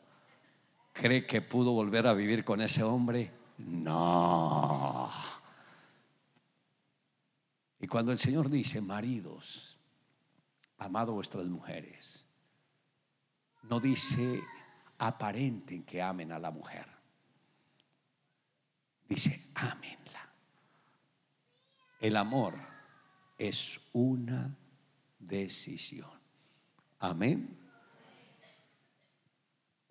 ¿Cree 0.93 1.25
que 1.25 1.41
pudo 1.41 1.71
volver 1.71 2.07
a 2.07 2.13
vivir 2.13 2.43
con 2.43 2.61
ese 2.61 2.83
hombre? 2.83 3.31
No. 3.57 5.09
Y 7.79 7.87
cuando 7.87 8.11
el 8.11 8.19
Señor 8.19 8.49
dice, 8.49 8.81
maridos, 8.81 9.77
amado 10.77 11.13
vuestras 11.13 11.45
mujeres, 11.45 12.25
no 13.63 13.79
dice 13.79 14.41
aparenten 14.99 15.83
que 15.83 16.01
amen 16.01 16.31
a 16.31 16.39
la 16.39 16.51
mujer. 16.51 16.85
Dice, 19.07 19.49
ámenla. 19.55 20.29
El 21.99 22.15
amor 22.17 22.53
es 23.37 23.79
una 23.93 24.55
decisión. 25.17 26.18
Amén. 26.99 27.57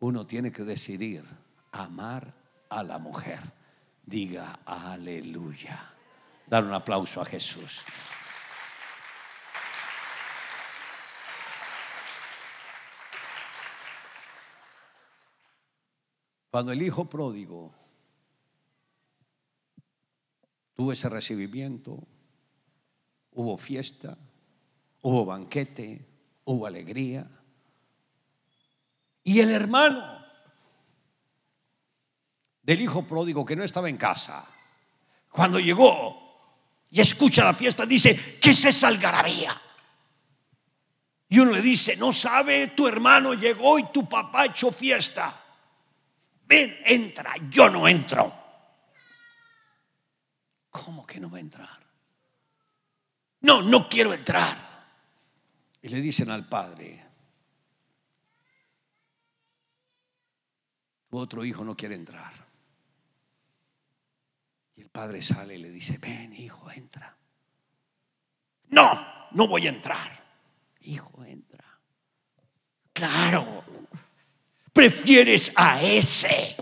Uno 0.01 0.27
tiene 0.27 0.53
que 0.53 0.65
decidir 0.65 1.25
amar 1.73 2.35
a 2.69 2.83
la 2.83 2.99
mujer. 2.99 3.41
Diga 4.05 4.61
aleluya. 4.65 5.95
Dar 6.47 6.65
un 6.65 6.73
aplauso 6.73 7.21
a 7.21 7.25
Jesús. 7.25 7.85
Cuando 16.51 16.73
el 16.73 16.83
hijo 16.83 17.09
pródigo 17.09 17.73
tuvo 20.75 20.93
ese 20.93 21.09
recibimiento, 21.09 22.03
hubo 23.33 23.57
fiesta, 23.59 24.17
hubo 25.03 25.25
banquete, 25.27 26.08
hubo 26.49 26.67
alegría. 26.67 27.27
Y 29.23 29.41
el 29.41 29.51
hermano 29.51 30.25
del 32.63 32.81
hijo 32.81 33.07
pródigo 33.07 33.45
que 33.45 33.55
no 33.55 33.65
estaba 33.65 33.89
en 33.89 33.99
casa, 33.99 34.47
cuando 35.31 35.59
llegó 35.59 36.87
y 36.91 37.01
escucha 37.01 37.45
la 37.45 37.53
fiesta, 37.53 37.85
dice, 37.85 38.39
¿qué 38.41 38.51
es 38.51 38.65
esa 38.65 38.89
algarabía? 38.89 39.61
Y 41.29 41.39
uno 41.39 41.53
le 41.53 41.61
dice, 41.61 41.97
no 41.99 42.13
sabe, 42.13 42.69
tu 42.69 42.89
hermano 42.89 43.35
llegó 43.35 43.79
y 43.79 43.93
tu 43.93 44.09
papá 44.09 44.47
echó 44.47 44.73
fiesta. 44.73 45.45
Ven, 46.47 46.75
entra, 46.87 47.35
yo 47.51 47.69
no 47.69 47.87
entro. 47.87 48.33
¿Cómo 50.71 51.07
que 51.07 51.21
no 51.21 51.31
va 51.31 51.37
a 51.37 51.41
entrar? 51.41 51.79
No, 53.43 53.61
no 53.61 53.87
quiero 53.87 54.15
entrar. 54.15 54.68
Y 55.83 55.89
le 55.89 56.01
dicen 56.01 56.31
al 56.31 56.49
padre, 56.49 57.05
tu 61.09 61.19
otro 61.19 61.45
hijo 61.45 61.65
no 61.65 61.77
quiere 61.77 61.95
entrar. 61.95 62.33
Y 64.77 64.83
el 64.83 64.91
padre 64.91 65.23
sale 65.23 65.55
y 65.55 65.59
le 65.59 65.71
dice, 65.71 65.99
ven 65.99 66.35
hijo, 66.35 66.71
entra. 66.71 67.17
No, 68.69 69.29
no 69.33 69.47
voy 69.47 69.67
a 69.67 69.71
entrar. 69.71 70.25
Hijo, 70.81 71.25
entra. 71.25 71.65
Claro, 72.93 73.65
prefieres 74.73 75.53
a 75.55 75.81
ese 75.83 76.57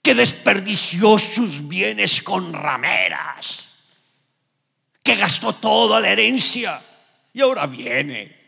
que 0.00 0.14
desperdició 0.14 1.18
sus 1.18 1.66
bienes 1.66 2.22
con 2.22 2.52
rameras, 2.52 3.72
que 5.02 5.16
gastó 5.16 5.54
toda 5.54 6.00
la 6.00 6.10
herencia 6.10 6.80
y 7.32 7.40
ahora 7.40 7.66
viene. 7.66 8.38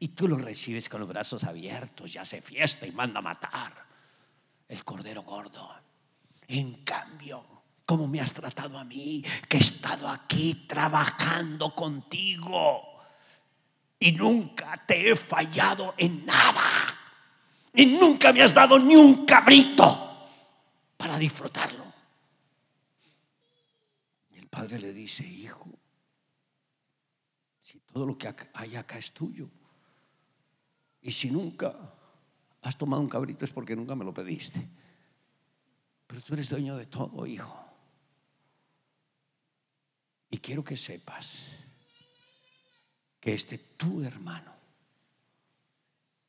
Y 0.00 0.08
tú 0.08 0.28
lo 0.28 0.36
recibes 0.36 0.88
con 0.88 1.00
los 1.00 1.08
brazos 1.08 1.44
abiertos 1.44 2.14
y 2.14 2.18
hace 2.18 2.40
fiesta 2.40 2.86
y 2.86 2.92
manda 2.92 3.18
a 3.18 3.22
matar 3.22 3.72
el 4.68 4.84
cordero 4.84 5.22
gordo. 5.22 5.68
En 6.46 6.84
cambio, 6.84 7.44
como 7.84 8.06
me 8.06 8.20
has 8.20 8.32
tratado 8.32 8.78
a 8.78 8.84
mí, 8.84 9.24
que 9.48 9.56
he 9.56 9.60
estado 9.60 10.08
aquí 10.08 10.66
trabajando 10.68 11.74
contigo 11.74 12.98
y 13.98 14.12
nunca 14.12 14.84
te 14.86 15.10
he 15.10 15.16
fallado 15.16 15.94
en 15.98 16.24
nada. 16.24 16.62
Y 17.74 17.86
nunca 17.86 18.32
me 18.32 18.42
has 18.42 18.54
dado 18.54 18.78
ni 18.78 18.94
un 18.94 19.26
cabrito 19.26 20.28
para 20.96 21.18
disfrutarlo. 21.18 21.92
Y 24.34 24.38
el 24.38 24.48
padre 24.48 24.78
le 24.78 24.92
dice, 24.92 25.26
hijo, 25.26 25.66
todo 27.92 28.06
lo 28.06 28.16
que 28.16 28.34
hay 28.54 28.76
acá 28.76 28.98
es 28.98 29.12
tuyo. 29.12 29.48
Y 31.02 31.12
si 31.12 31.30
nunca 31.30 31.74
has 32.62 32.76
tomado 32.76 33.02
un 33.02 33.08
cabrito 33.08 33.44
es 33.44 33.50
porque 33.50 33.76
nunca 33.76 33.94
me 33.94 34.04
lo 34.04 34.12
pediste. 34.12 34.66
Pero 36.06 36.20
tú 36.22 36.34
eres 36.34 36.48
dueño 36.48 36.76
de 36.76 36.86
todo, 36.86 37.26
hijo. 37.26 37.56
Y 40.30 40.38
quiero 40.38 40.64
que 40.64 40.76
sepas 40.76 41.48
que 43.20 43.34
este 43.34 43.58
tu 43.58 44.02
hermano, 44.02 44.52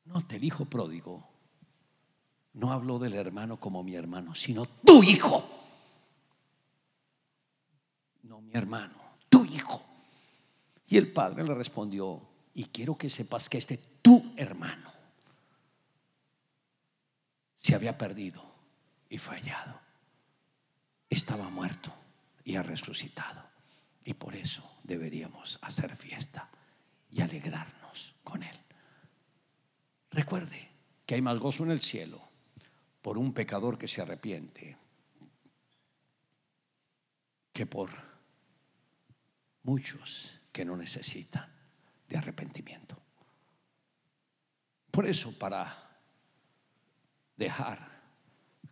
no 0.04 0.26
te 0.26 0.36
hijo 0.36 0.64
pródigo, 0.64 1.28
no 2.54 2.72
habló 2.72 2.98
del 2.98 3.14
hermano 3.14 3.60
como 3.60 3.82
mi 3.82 3.94
hermano, 3.94 4.34
sino 4.34 4.66
tu 4.66 5.02
hijo. 5.02 5.48
No 8.22 8.40
mi 8.40 8.52
hermano, 8.54 8.94
tu 9.28 9.44
hijo. 9.44 9.89
Y 10.90 10.96
el 10.96 11.12
padre 11.12 11.44
le 11.44 11.54
respondió, 11.54 12.20
y 12.52 12.64
quiero 12.64 12.98
que 12.98 13.08
sepas 13.08 13.48
que 13.48 13.58
este 13.58 13.78
tu 14.02 14.34
hermano 14.36 14.92
se 17.56 17.76
había 17.76 17.96
perdido 17.96 18.44
y 19.08 19.18
fallado. 19.18 19.80
Estaba 21.08 21.48
muerto 21.48 21.94
y 22.44 22.56
ha 22.56 22.64
resucitado. 22.64 23.40
Y 24.04 24.14
por 24.14 24.34
eso 24.34 24.78
deberíamos 24.82 25.60
hacer 25.62 25.94
fiesta 25.96 26.50
y 27.08 27.20
alegrarnos 27.20 28.16
con 28.24 28.42
él. 28.42 28.58
Recuerde 30.10 30.70
que 31.06 31.14
hay 31.14 31.22
más 31.22 31.38
gozo 31.38 31.62
en 31.62 31.70
el 31.70 31.80
cielo 31.80 32.20
por 33.00 33.16
un 33.16 33.32
pecador 33.32 33.78
que 33.78 33.86
se 33.86 34.02
arrepiente 34.02 34.76
que 37.52 37.66
por 37.66 37.90
muchos 39.62 40.39
que 40.52 40.64
no 40.64 40.76
necesitan 40.76 41.52
de 42.08 42.18
arrepentimiento. 42.18 43.00
Por 44.90 45.06
eso, 45.06 45.36
para 45.38 45.88
dejar 47.36 48.02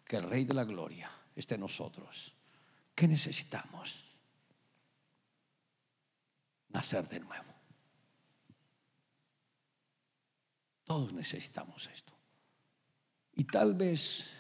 que 0.05 0.17
el 0.17 0.25
Rey 0.25 0.45
de 0.45 0.55
la 0.55 0.65
Gloria 0.65 1.11
esté 1.37 1.55
en 1.55 1.61
nosotros, 1.61 2.35
¿qué 2.95 3.07
necesitamos? 3.07 4.05
Nacer 6.71 7.09
de 7.09 7.21
nuevo. 7.21 7.55
Todos 10.85 11.13
necesitamos 11.13 11.89
esto. 11.89 12.13
Y 13.37 13.45
tal 13.45 13.75
vez 13.75 14.31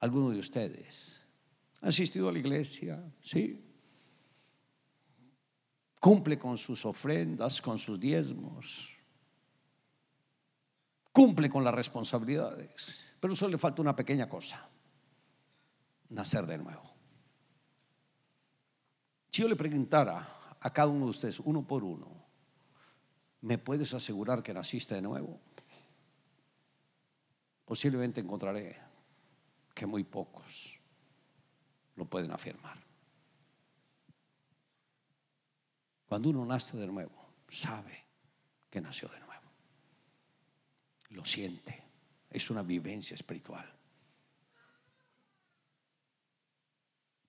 alguno 0.00 0.30
de 0.30 0.40
ustedes 0.40 1.20
ha 1.80 1.88
asistido 1.88 2.28
a 2.28 2.32
la 2.32 2.38
iglesia, 2.38 3.02
sí, 3.20 3.63
cumple 6.04 6.38
con 6.38 6.58
sus 6.58 6.84
ofrendas, 6.84 7.62
con 7.62 7.78
sus 7.78 7.98
diezmos, 7.98 8.92
cumple 11.10 11.48
con 11.48 11.64
las 11.64 11.72
responsabilidades, 11.72 13.14
pero 13.18 13.34
solo 13.34 13.52
le 13.52 13.56
falta 13.56 13.80
una 13.80 13.96
pequeña 13.96 14.28
cosa, 14.28 14.68
nacer 16.10 16.44
de 16.44 16.58
nuevo. 16.58 16.94
Si 19.30 19.40
yo 19.40 19.48
le 19.48 19.56
preguntara 19.56 20.56
a 20.60 20.70
cada 20.74 20.88
uno 20.88 21.06
de 21.06 21.12
ustedes, 21.12 21.40
uno 21.40 21.66
por 21.66 21.82
uno, 21.82 22.06
¿me 23.40 23.56
puedes 23.56 23.94
asegurar 23.94 24.42
que 24.42 24.52
naciste 24.52 24.96
de 24.96 25.00
nuevo? 25.00 25.40
posiblemente 27.64 28.20
encontraré 28.20 28.78
que 29.74 29.86
muy 29.86 30.04
pocos 30.04 30.78
lo 31.96 32.04
pueden 32.04 32.30
afirmar. 32.30 32.76
Cuando 36.14 36.30
uno 36.30 36.46
nace 36.46 36.76
de 36.76 36.86
nuevo, 36.86 37.26
sabe 37.48 38.06
que 38.70 38.80
nació 38.80 39.08
de 39.08 39.18
nuevo. 39.18 39.50
Lo 41.08 41.24
siente. 41.24 41.82
Es 42.30 42.50
una 42.50 42.62
vivencia 42.62 43.16
espiritual. 43.16 43.68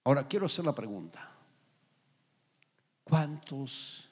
Ahora 0.03 0.27
quiero 0.27 0.45
hacer 0.45 0.65
la 0.65 0.75
pregunta. 0.75 1.35
¿Cuántos 3.03 4.11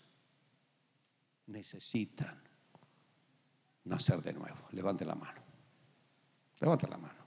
necesitan 1.46 2.42
nacer 3.84 4.24
de 4.24 4.34
nuevo? 4.34 4.70
Levante 4.72 5.06
la 5.06 5.14
mano. 5.14 5.40
Levante 6.60 6.88
la 6.88 6.98
mano. 6.98 7.24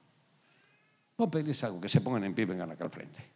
No 1.16 1.30
pedirles 1.30 1.62
algo, 1.62 1.80
que 1.80 1.88
se 1.88 2.00
pongan 2.00 2.24
en 2.24 2.34
pie 2.34 2.44
vengan 2.44 2.72
acá 2.72 2.82
al 2.82 2.90
frente. 2.90 3.35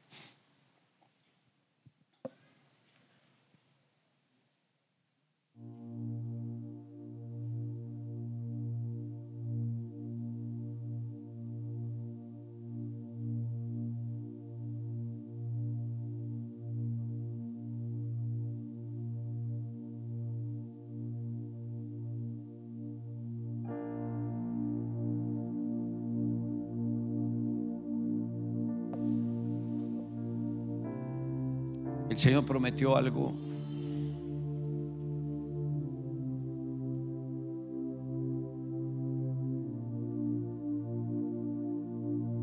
Prometió 32.46 32.96
algo. 32.96 33.32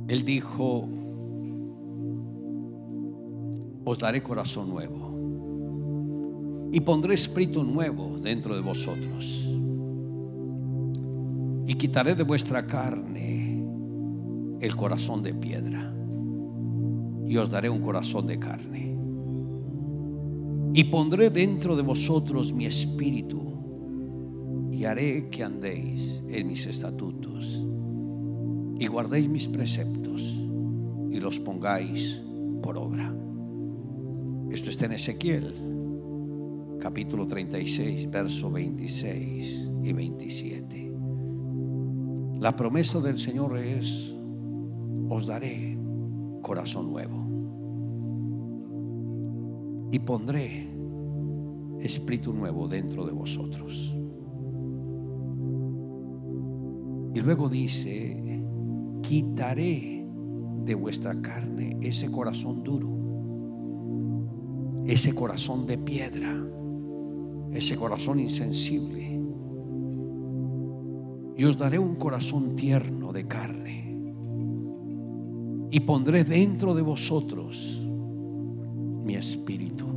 Él 0.07 0.23
dijo, 0.23 0.87
os 3.83 3.97
daré 3.97 4.23
corazón 4.23 4.69
nuevo 4.69 5.07
y 6.71 6.79
pondré 6.81 7.13
espíritu 7.15 7.63
nuevo 7.63 8.17
dentro 8.19 8.55
de 8.55 8.61
vosotros 8.61 9.49
y 11.65 11.73
quitaré 11.75 12.15
de 12.15 12.23
vuestra 12.23 12.65
carne 12.65 13.65
el 14.59 14.75
corazón 14.75 15.23
de 15.23 15.33
piedra 15.33 15.93
y 17.27 17.37
os 17.37 17.49
daré 17.49 17.69
un 17.69 17.81
corazón 17.81 18.27
de 18.27 18.39
carne 18.39 18.76
y 20.77 20.83
pondré 20.83 21.31
dentro 21.31 21.75
de 21.75 21.81
vosotros 21.81 22.53
mi 22.53 22.67
espíritu 22.67 23.41
y 24.71 24.85
haré 24.85 25.27
que 25.27 25.43
andéis 25.43 26.21
en 26.29 26.45
mis 26.45 26.67
estatutos 26.67 27.65
y 28.77 28.85
guardéis 28.85 29.27
mis 29.27 29.47
preceptos 29.47 30.21
y 31.09 31.19
los 31.19 31.39
pongáis 31.39 32.21
por 32.61 32.77
obra. 32.77 33.11
Esto 34.51 34.69
está 34.69 34.85
en 34.85 34.91
Ezequiel, 34.91 35.51
capítulo 36.79 37.25
36, 37.25 38.11
verso 38.11 38.51
26 38.51 39.71
y 39.83 39.93
27. 39.93 40.93
La 42.39 42.55
promesa 42.55 42.99
del 42.99 43.17
Señor 43.17 43.57
es, 43.57 44.13
os 45.09 45.25
daré 45.25 45.75
corazón 46.43 46.91
nuevo 46.91 47.27
y 49.91 49.99
pondré 49.99 50.66
espíritu 51.87 52.33
nuevo 52.33 52.67
dentro 52.67 53.05
de 53.05 53.11
vosotros. 53.11 53.95
Y 57.13 57.19
luego 57.21 57.49
dice, 57.49 58.43
quitaré 59.01 60.05
de 60.63 60.75
vuestra 60.75 61.19
carne 61.21 61.77
ese 61.81 62.11
corazón 62.11 62.63
duro, 62.63 62.89
ese 64.85 65.15
corazón 65.15 65.65
de 65.65 65.77
piedra, 65.79 66.35
ese 67.53 67.75
corazón 67.75 68.19
insensible. 68.19 69.19
Y 71.37 71.43
os 71.43 71.57
daré 71.57 71.79
un 71.79 71.95
corazón 71.95 72.55
tierno 72.55 73.11
de 73.13 73.27
carne. 73.27 73.97
Y 75.71 75.79
pondré 75.81 76.23
dentro 76.23 76.73
de 76.75 76.81
vosotros 76.81 77.83
mi 79.03 79.15
espíritu. 79.15 79.96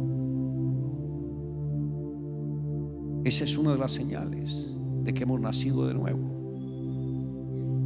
Esa 3.31 3.45
es 3.45 3.57
una 3.57 3.71
de 3.71 3.79
las 3.79 3.93
señales 3.93 4.75
de 5.05 5.15
que 5.15 5.23
hemos 5.23 5.41
nacido 5.41 5.87
de 5.87 5.95
nuevo, 5.95 6.19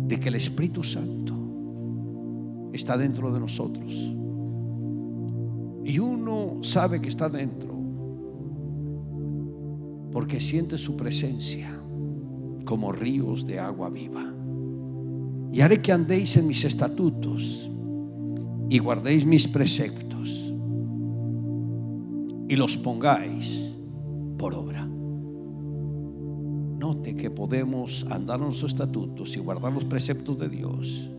de 0.09 0.18
que 0.18 0.30
el 0.30 0.37
Espíritu 0.37 0.83
Santo 0.83 1.35
está 2.72 2.96
dentro 2.96 3.30
de 3.30 3.40
nosotros. 3.40 3.92
Y 5.85 5.98
uno 5.98 6.62
sabe 6.62 7.02
que 7.02 7.11
está 7.11 7.28
dentro 7.28 7.74
porque 10.12 10.40
siente 10.40 10.78
su 10.78 10.96
presencia 10.96 11.78
como 12.64 12.90
ríos 12.90 13.46
de 13.46 13.61
agua 13.61 13.90
viva. 13.90 14.24
Y 15.52 15.61
haré 15.61 15.83
que 15.83 15.92
andéis 15.92 16.38
en 16.38 16.46
mis 16.46 16.64
estatutos 16.64 17.70
y 18.70 18.78
guardéis 18.78 19.26
mis 19.26 19.46
preceptos 19.46 20.54
y 22.48 22.57
los 22.57 22.78
pongáis 22.78 23.74
por 24.38 24.54
obra. 24.54 24.93
Note 27.04 27.16
que 27.16 27.30
podemos 27.30 28.06
andar 28.08 28.40
en 28.40 28.46
los 28.46 28.62
estatutos 28.62 29.36
y 29.36 29.38
guardar 29.38 29.70
los 29.74 29.84
preceptos 29.84 30.38
de 30.38 30.48
Dios 30.48 31.10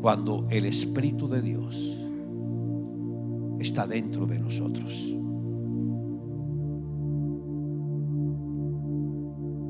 cuando 0.00 0.48
el 0.50 0.64
Espíritu 0.64 1.28
de 1.28 1.42
Dios 1.42 1.96
está 3.60 3.86
dentro 3.86 4.26
de 4.26 4.40
nosotros. 4.40 5.14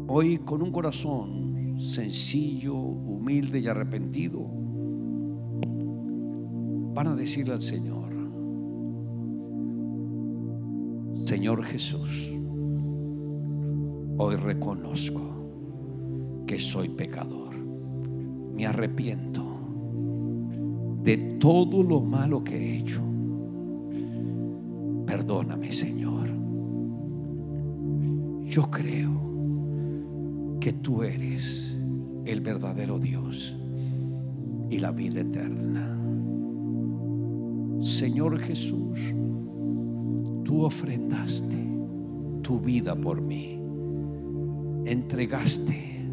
Hoy 0.09 0.39
con 0.39 0.63
un 0.63 0.73
corazón 0.73 1.79
sencillo, 1.79 2.75
humilde 2.75 3.61
y 3.61 3.69
arrepentido, 3.69 4.41
van 6.95 7.09
a 7.09 7.15
decirle 7.15 7.53
al 7.53 7.61
Señor, 7.61 8.11
Señor 11.27 11.63
Jesús, 11.65 12.36
hoy 14.19 14.37
reconozco 14.37 15.21
que 16.47 16.59
soy 16.59 16.89
pecador. 16.89 17.55
Me 18.55 18.67
arrepiento 18.67 19.45
de 21.03 21.17
todo 21.39 21.83
lo 21.83 22.01
malo 22.01 22.43
que 22.43 22.57
he 22.57 22.79
hecho. 22.79 23.03
Perdóname, 25.07 25.73
Señor. 25.73 26.29
Yo 28.45 28.71
creo 28.71 29.13
que 30.61 30.73
tú 30.73 31.03
eres 31.03 31.79
el 32.25 32.41
verdadero 32.41 32.99
Dios 32.99 33.57
y 34.71 34.79
la 34.79 34.91
vida 34.91 35.21
eterna. 35.21 35.93
Señor 37.81 38.39
Jesús, 38.39 38.99
tú 40.45 40.65
ofrendaste 40.65 41.59
tu 42.43 42.59
vida 42.59 42.97
por 42.97 43.21
mí. 43.21 43.56
Entregaste 44.87 46.07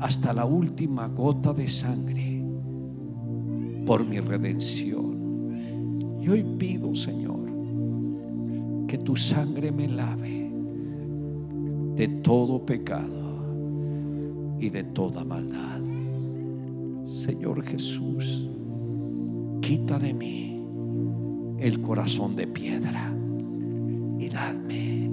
hasta 0.00 0.32
la 0.32 0.46
última 0.46 1.06
gota 1.06 1.52
de 1.52 1.68
sangre 1.68 2.42
por 3.84 4.06
mi 4.06 4.20
redención. 4.20 6.16
Y 6.22 6.26
hoy 6.30 6.42
pido, 6.56 6.94
Señor, 6.94 7.46
que 8.88 8.96
tu 8.96 9.16
sangre 9.16 9.70
me 9.70 9.86
lave 9.86 10.50
de 11.94 12.08
todo 12.22 12.64
pecado 12.64 14.56
y 14.58 14.70
de 14.70 14.82
toda 14.82 15.22
maldad. 15.22 15.82
Señor 17.06 17.62
Jesús, 17.64 18.48
quita 19.60 19.98
de 19.98 20.14
mí 20.14 20.64
el 21.58 21.82
corazón 21.82 22.34
de 22.34 22.46
piedra 22.46 23.14
y 24.18 24.30
dadme 24.30 25.10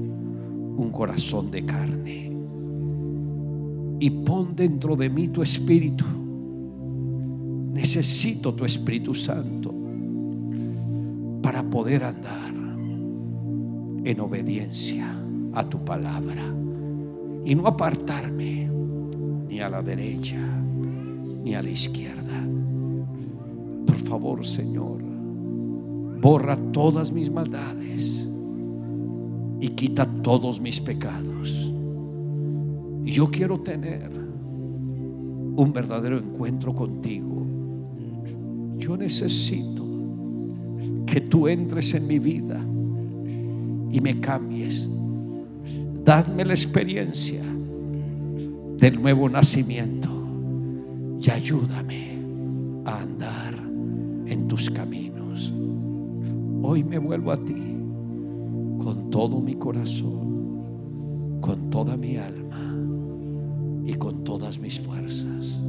un 0.78 0.89
corazón 0.89 1.51
de 1.51 1.66
carne 1.66 2.32
y 4.04 4.10
pon 4.10 4.54
dentro 4.54 4.97
de 4.97 5.10
mí 5.10 5.30
tu 5.30 5.41
espíritu. 5.41 6.04
Necesito 7.72 8.54
tu 8.54 8.66
Espíritu 8.66 9.16
Santo 9.16 9.74
para 11.41 11.64
poder 11.64 12.04
andar 12.04 12.54
en 14.04 14.20
obediencia 14.20 15.08
a 15.54 15.64
tu 15.64 15.86
palabra 15.86 16.43
y 17.45 17.56
no 17.56 17.66
apartarme 17.66 18.70
ni 19.47 19.62
a 19.62 19.70
la 19.70 19.82
derecha, 19.82 20.38
ni 21.41 21.56
a 21.56 21.64
la 21.64 21.70
izquierda. 21.70 22.45
Por 23.88 23.97
favor, 23.99 24.45
Señor, 24.45 25.01
borra 26.22 26.58
todas 26.74 27.10
mis 27.10 27.32
maldades 27.32 28.28
y 29.62 29.70
quita 29.70 30.06
todos 30.06 30.60
mis 30.60 30.82
pecados. 30.82 31.72
Yo 33.06 33.30
quiero 33.30 33.60
tener 33.60 34.10
un 35.56 35.74
verdadero 35.74 36.18
encuentro 36.18 36.74
contigo. 36.74 37.45
Yo 38.78 38.95
necesito 38.97 39.86
que 41.06 41.22
tú 41.22 41.47
entres 41.47 41.93
en 41.93 42.08
mi 42.08 42.18
vida 42.20 42.60
y 43.91 43.99
me 43.99 44.20
cambies. 44.20 44.89
Dadme 46.04 46.45
la 46.45 46.54
experiencia 46.54 47.43
del 48.78 49.01
nuevo 49.01 49.30
nacimiento 49.30 50.10
y 51.22 51.30
ayúdame 51.30 52.18
a 52.86 53.01
andar 53.01 53.54
en 54.26 54.47
tus 54.47 54.70
caminos. 54.70 55.54
Hoy 56.62 56.84
me 56.84 56.97
vuelvo 56.97 57.32
a 57.32 57.43
ti 57.43 57.78
con 58.82 59.10
todo 59.12 59.41
mi 59.41 59.56
corazón, 59.56 61.39
con 61.41 61.70
toda 61.70 61.95
mi 61.95 62.18
alma 62.18 62.43
y 63.86 63.93
con 63.95 64.23
todas 64.23 64.59
mis 64.59 64.79
fuerzas. 64.79 65.59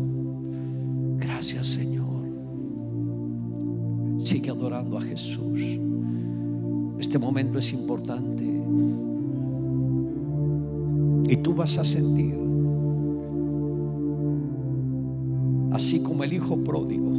Gracias 1.19 1.67
Señor. 1.67 2.05
Sigue 4.21 4.51
adorando 4.51 4.99
a 4.99 5.01
Jesús. 5.03 5.61
Este 6.99 7.19
momento 7.19 7.59
es 7.59 7.73
importante. 7.73 8.45
Y 11.29 11.37
tú 11.37 11.55
vas 11.55 11.79
a 11.79 11.85
sentir, 11.85 12.39
así 15.73 16.01
como 16.01 16.23
el 16.23 16.33
hijo 16.33 16.57
pródigo, 16.57 17.11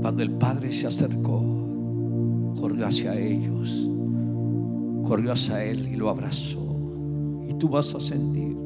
cuando 0.00 0.22
el 0.22 0.30
padre 0.30 0.72
se 0.72 0.86
acercó, 0.86 1.42
corrió 2.60 2.86
hacia 2.86 3.18
ellos, 3.18 3.90
corrió 5.04 5.32
hacia 5.32 5.64
él 5.64 5.88
y 5.92 5.96
lo 5.96 6.08
abrazó. 6.08 6.66
Y 7.48 7.54
tú 7.54 7.68
vas 7.68 7.94
a 7.94 8.00
sentir 8.00 8.56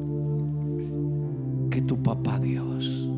que 1.75 1.83
tu 1.83 1.97
papá 1.97 2.39
Dios 2.39 3.11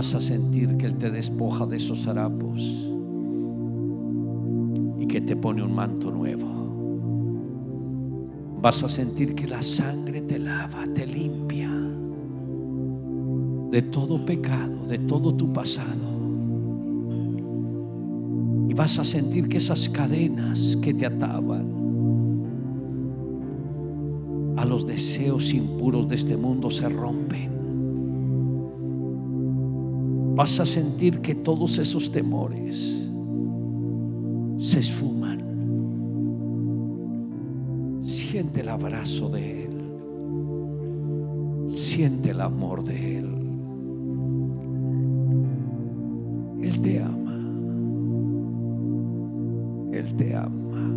vas 0.00 0.14
a 0.14 0.20
sentir 0.22 0.78
que 0.78 0.86
Él 0.86 0.96
te 0.96 1.10
despoja 1.10 1.66
de 1.66 1.76
esos 1.76 2.06
harapos 2.06 2.88
y 4.98 5.04
que 5.06 5.20
te 5.20 5.36
pone 5.36 5.62
un 5.62 5.74
manto 5.74 6.10
nuevo. 6.10 6.48
Vas 8.62 8.82
a 8.82 8.88
sentir 8.88 9.34
que 9.34 9.46
la 9.46 9.62
sangre 9.62 10.22
te 10.22 10.38
lava, 10.38 10.86
te 10.94 11.06
limpia 11.06 11.70
de 13.70 13.82
todo 13.82 14.24
pecado, 14.24 14.86
de 14.86 15.00
todo 15.00 15.34
tu 15.34 15.52
pasado. 15.52 16.08
Y 18.70 18.72
vas 18.72 18.98
a 18.98 19.04
sentir 19.04 19.50
que 19.50 19.58
esas 19.58 19.86
cadenas 19.90 20.78
que 20.80 20.94
te 20.94 21.04
ataban 21.04 21.66
a 24.56 24.64
los 24.64 24.86
deseos 24.86 25.52
impuros 25.52 26.08
de 26.08 26.14
este 26.14 26.38
mundo 26.38 26.70
se 26.70 26.88
rompen. 26.88 27.59
Vas 30.40 30.58
a 30.58 30.64
sentir 30.64 31.20
que 31.20 31.34
todos 31.34 31.76
esos 31.76 32.10
temores 32.10 33.06
se 34.56 34.80
esfuman. 34.80 35.42
Siente 38.02 38.62
el 38.62 38.70
abrazo 38.70 39.28
de 39.28 39.64
Él. 39.64 39.70
Siente 41.68 42.30
el 42.30 42.40
amor 42.40 42.82
de 42.82 43.18
Él. 43.18 43.26
Él 46.62 46.80
te 46.80 47.02
ama. 47.02 47.36
Él 49.92 50.14
te 50.14 50.34
ama. 50.34 50.90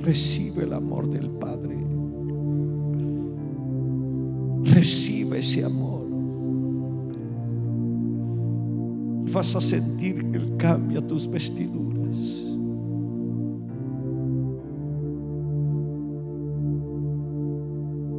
Recibe 0.00 0.64
el 0.64 0.72
amor 0.72 1.08
del 1.08 1.30
Padre. 1.30 1.76
Recibe 4.64 5.38
ese 5.38 5.64
amor. 5.64 6.07
Vas 9.38 9.54
a 9.54 9.60
sentir 9.60 10.32
que 10.32 10.36
Él 10.36 10.56
cambia 10.56 11.00
tus 11.00 11.30
vestiduras. 11.30 12.16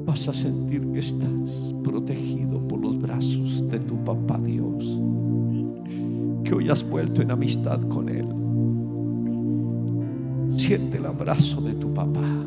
Vas 0.06 0.30
a 0.30 0.34
sentir 0.34 0.90
que 0.94 1.00
estás 1.00 1.76
protegido 1.84 2.66
por 2.70 2.80
los 2.80 3.02
brazos 3.02 3.70
de 3.70 3.80
tu 3.80 4.02
papá 4.06 4.40
Dios. 4.40 4.98
Que 6.46 6.56
hoy 6.56 6.70
has 6.70 6.90
vuelto 6.90 7.22
en 7.22 7.32
amistad 7.32 7.82
con 7.90 8.08
Él. 8.08 8.28
Siente 10.58 11.00
el 11.00 11.06
abrazo 11.06 11.60
de 11.60 11.74
tu 11.74 11.94
papá. 11.94 12.46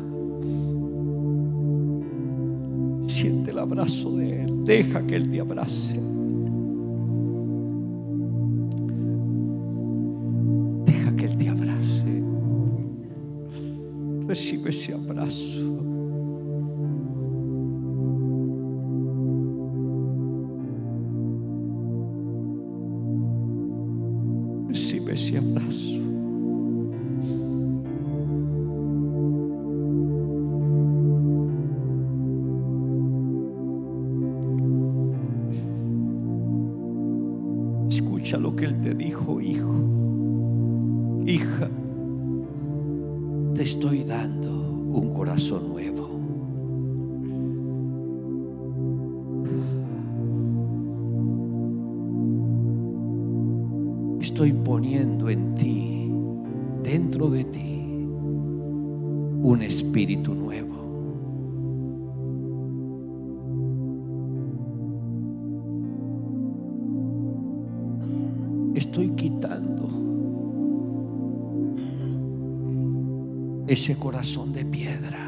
Siente 3.05 3.51
el 3.51 3.59
abrazo 3.59 4.15
de 4.15 4.45
Él. 4.45 4.63
Deja 4.65 5.05
que 5.05 5.15
Él 5.15 5.29
te 5.29 5.41
abrace. 5.41 6.12
Recibe 14.33 14.71
ese 14.71 14.91
abrazo. 14.91 15.61
Recibe 24.67 25.13
ese 25.13 25.37
abrazo. 25.37 25.82
Ese 73.83 73.97
corazón 73.97 74.53
de 74.53 74.63
piedra 74.63 75.22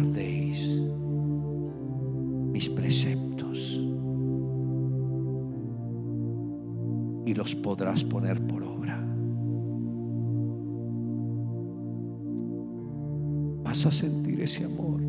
guardéis 0.00 0.80
mis 2.52 2.68
preceptos 2.70 3.78
y 7.26 7.34
los 7.34 7.54
podrás 7.54 8.02
poner 8.04 8.40
por 8.46 8.62
obra. 8.62 8.98
Vas 13.62 13.84
a 13.86 13.90
sentir 13.90 14.40
ese 14.40 14.64
amor 14.64 15.02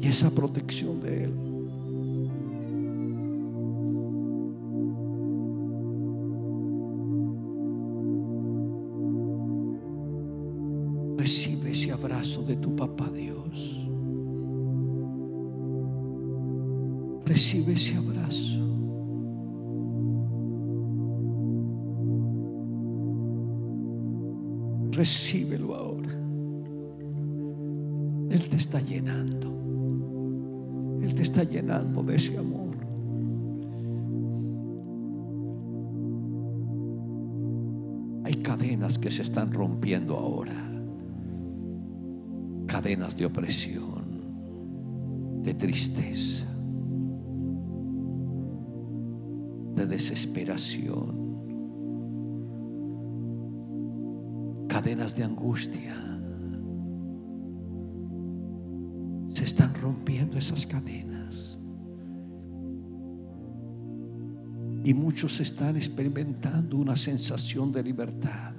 y 0.00 0.08
esa 0.08 0.30
protección 0.30 1.00
de 1.02 1.24
Él. 1.24 1.45
De 43.16 43.24
opresión, 43.24 44.04
de 45.42 45.54
tristeza, 45.54 46.46
de 49.74 49.86
desesperación, 49.86 51.26
cadenas 54.68 55.16
de 55.16 55.24
angustia. 55.24 55.94
Se 59.30 59.44
están 59.44 59.74
rompiendo 59.74 60.36
esas 60.36 60.66
cadenas. 60.66 61.58
Y 64.84 64.94
muchos 64.94 65.40
están 65.40 65.76
experimentando 65.76 66.76
una 66.76 66.94
sensación 66.94 67.72
de 67.72 67.82
libertad 67.82 68.54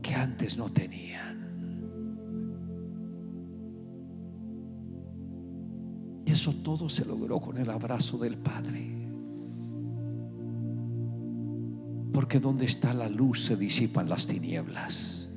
que 0.00 0.14
antes 0.14 0.56
no 0.56 0.68
tenían. 0.68 1.45
Y 6.26 6.32
eso 6.32 6.52
todo 6.52 6.88
se 6.88 7.04
logró 7.04 7.40
con 7.40 7.56
el 7.56 7.70
abrazo 7.70 8.18
del 8.18 8.36
Padre. 8.36 8.84
Porque 12.12 12.40
donde 12.40 12.64
está 12.64 12.92
la 12.92 13.08
luz 13.08 13.44
se 13.44 13.56
disipan 13.56 14.08
las 14.08 14.26
tinieblas. 14.26 15.28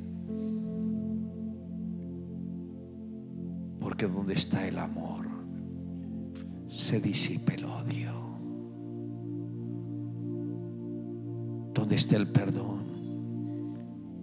Porque 3.79 4.07
donde 4.07 4.33
está 4.33 4.67
el 4.67 4.79
amor 4.79 5.27
se 6.67 6.99
disipa 6.99 7.53
el 7.53 7.65
odio. 7.65 8.13
Donde 11.73 11.95
está 11.95 12.15
el 12.15 12.27
perdón 12.27 12.79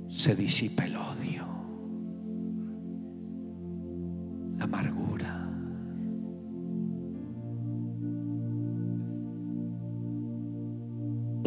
se 0.09 0.35
disipa 0.35 0.85
el 0.85 0.97
odio. 0.97 1.56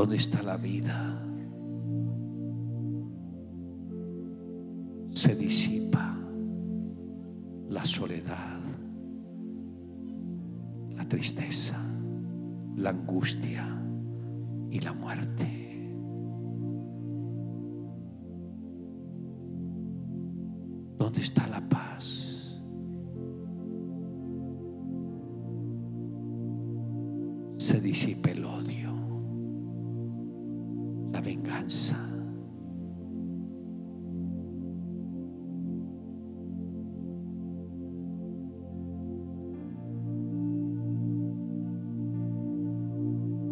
¿Dónde 0.10 0.24
está 0.24 0.42
la 0.42 0.58
vida? 0.58 1.22
Se 5.12 5.36
disipa 5.36 6.18
la 7.68 7.86
soledad, 7.86 8.60
la 10.96 11.08
tristeza, 11.08 11.78
la 12.78 12.90
angustia 12.90 13.68
y 14.72 14.80
la 14.80 14.94
muerte. 14.94 15.94
¿Dónde 20.98 21.22
está 21.22 21.48
la 21.50 21.62
paz? 21.70 21.89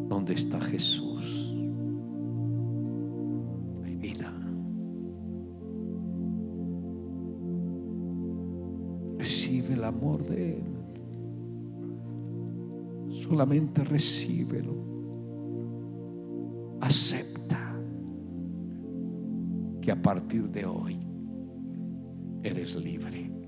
¿Dónde 0.07 0.33
está 0.33 0.59
Jesús? 0.61 1.53
Hay 3.83 3.95
vida. 3.95 4.33
Recibe 9.17 9.73
el 9.73 9.83
amor 9.83 10.25
de 10.25 10.59
Él. 10.59 10.77
Solamente 13.09 13.83
recíbelo. 13.83 14.75
Acepta 16.79 17.75
que 19.81 19.91
a 19.91 20.01
partir 20.01 20.49
de 20.49 20.65
hoy 20.65 20.97
eres 22.43 22.75
libre. 22.75 23.46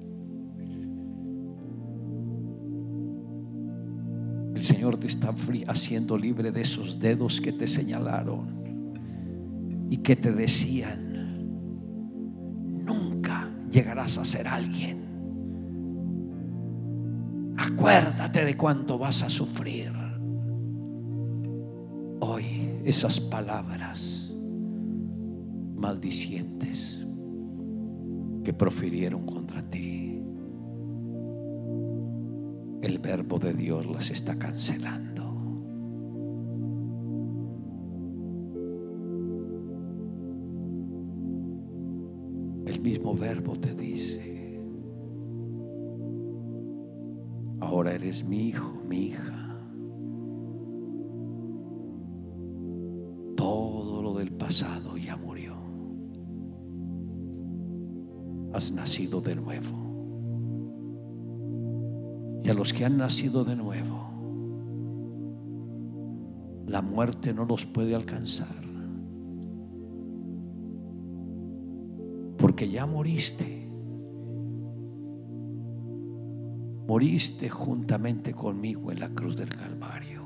El 4.59 4.65
Señor 4.65 4.97
te 4.97 5.07
está 5.07 5.33
haciendo 5.67 6.17
libre 6.17 6.51
de 6.51 6.63
esos 6.63 6.99
dedos 6.99 7.39
que 7.39 7.53
te 7.53 7.65
señalaron 7.65 9.87
y 9.89 9.99
que 9.99 10.17
te 10.17 10.33
decían, 10.33 11.47
nunca 12.83 13.49
llegarás 13.71 14.17
a 14.17 14.25
ser 14.25 14.49
alguien. 14.49 15.05
Acuérdate 17.57 18.43
de 18.43 18.57
cuánto 18.57 18.97
vas 18.97 19.23
a 19.23 19.29
sufrir. 19.29 19.93
Hoy 22.19 22.81
esas 22.83 23.21
palabras 23.21 24.29
maldicientes 25.77 27.07
que 28.43 28.51
profirieron 28.51 29.25
contra 29.25 29.63
ti, 29.63 30.18
el 32.81 32.99
verbo 32.99 33.39
de 33.39 33.53
Dios 33.53 33.85
las 33.85 34.09
está 34.11 34.37
cancelando. 34.37 35.19
El 42.65 42.81
mismo 42.81 43.15
verbo 43.15 43.55
te 43.59 43.73
dice, 43.73 44.61
ahora 47.59 47.93
eres 47.93 48.23
mi 48.23 48.49
hijo, 48.49 48.81
mi 48.87 49.07
hija. 49.07 49.48
Y 62.43 62.49
a 62.49 62.53
los 62.53 62.73
que 62.73 62.85
han 62.85 62.97
nacido 62.97 63.43
de 63.43 63.55
nuevo, 63.55 64.09
la 66.67 66.81
muerte 66.81 67.33
no 67.33 67.45
los 67.45 67.65
puede 67.65 67.95
alcanzar. 67.95 68.69
Porque 72.37 72.69
ya 72.69 72.85
moriste. 72.85 73.69
Moriste 76.87 77.49
juntamente 77.49 78.33
conmigo 78.33 78.91
en 78.91 78.99
la 78.99 79.09
cruz 79.09 79.35
del 79.35 79.49
Calvario. 79.49 80.23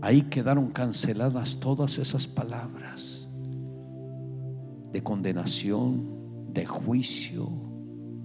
Ahí 0.00 0.22
quedaron 0.22 0.70
canceladas 0.70 1.58
todas 1.58 1.98
esas 1.98 2.28
palabras 2.28 3.28
de 4.92 5.02
condenación, 5.02 6.52
de 6.52 6.64
juicio, 6.64 7.50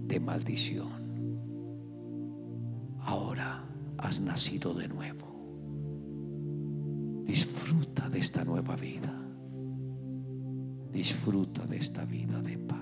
de 0.05 0.19
maldición. 0.19 1.02
Has 4.13 4.21
nacido 4.21 4.75
de 4.75 4.87
nuevo. 4.87 5.25
Disfruta 7.25 8.07
de 8.09 8.19
esta 8.19 8.45
nueva 8.45 8.75
vida. 8.75 9.11
Disfruta 10.91 11.65
de 11.65 11.77
esta 11.77 12.05
vida 12.05 12.39
de 12.41 12.57
paz. 12.59 12.81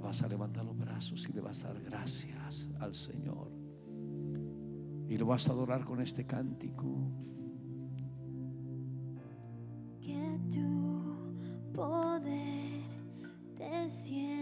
vas 0.00 0.22
a 0.22 0.28
levantar 0.28 0.64
los 0.64 0.76
brazos 0.76 1.26
y 1.28 1.32
le 1.32 1.40
vas 1.40 1.64
a 1.64 1.68
dar 1.68 1.82
gracias 1.82 2.68
al 2.78 2.94
Señor. 2.94 3.50
Y 5.08 5.16
lo 5.16 5.26
vas 5.26 5.48
a 5.48 5.52
adorar 5.52 5.84
con 5.84 6.00
este 6.00 6.26
cántico. 6.26 7.10
Que 10.00 10.38
tu 10.50 11.72
poder 11.72 12.84
descienda 13.56 14.33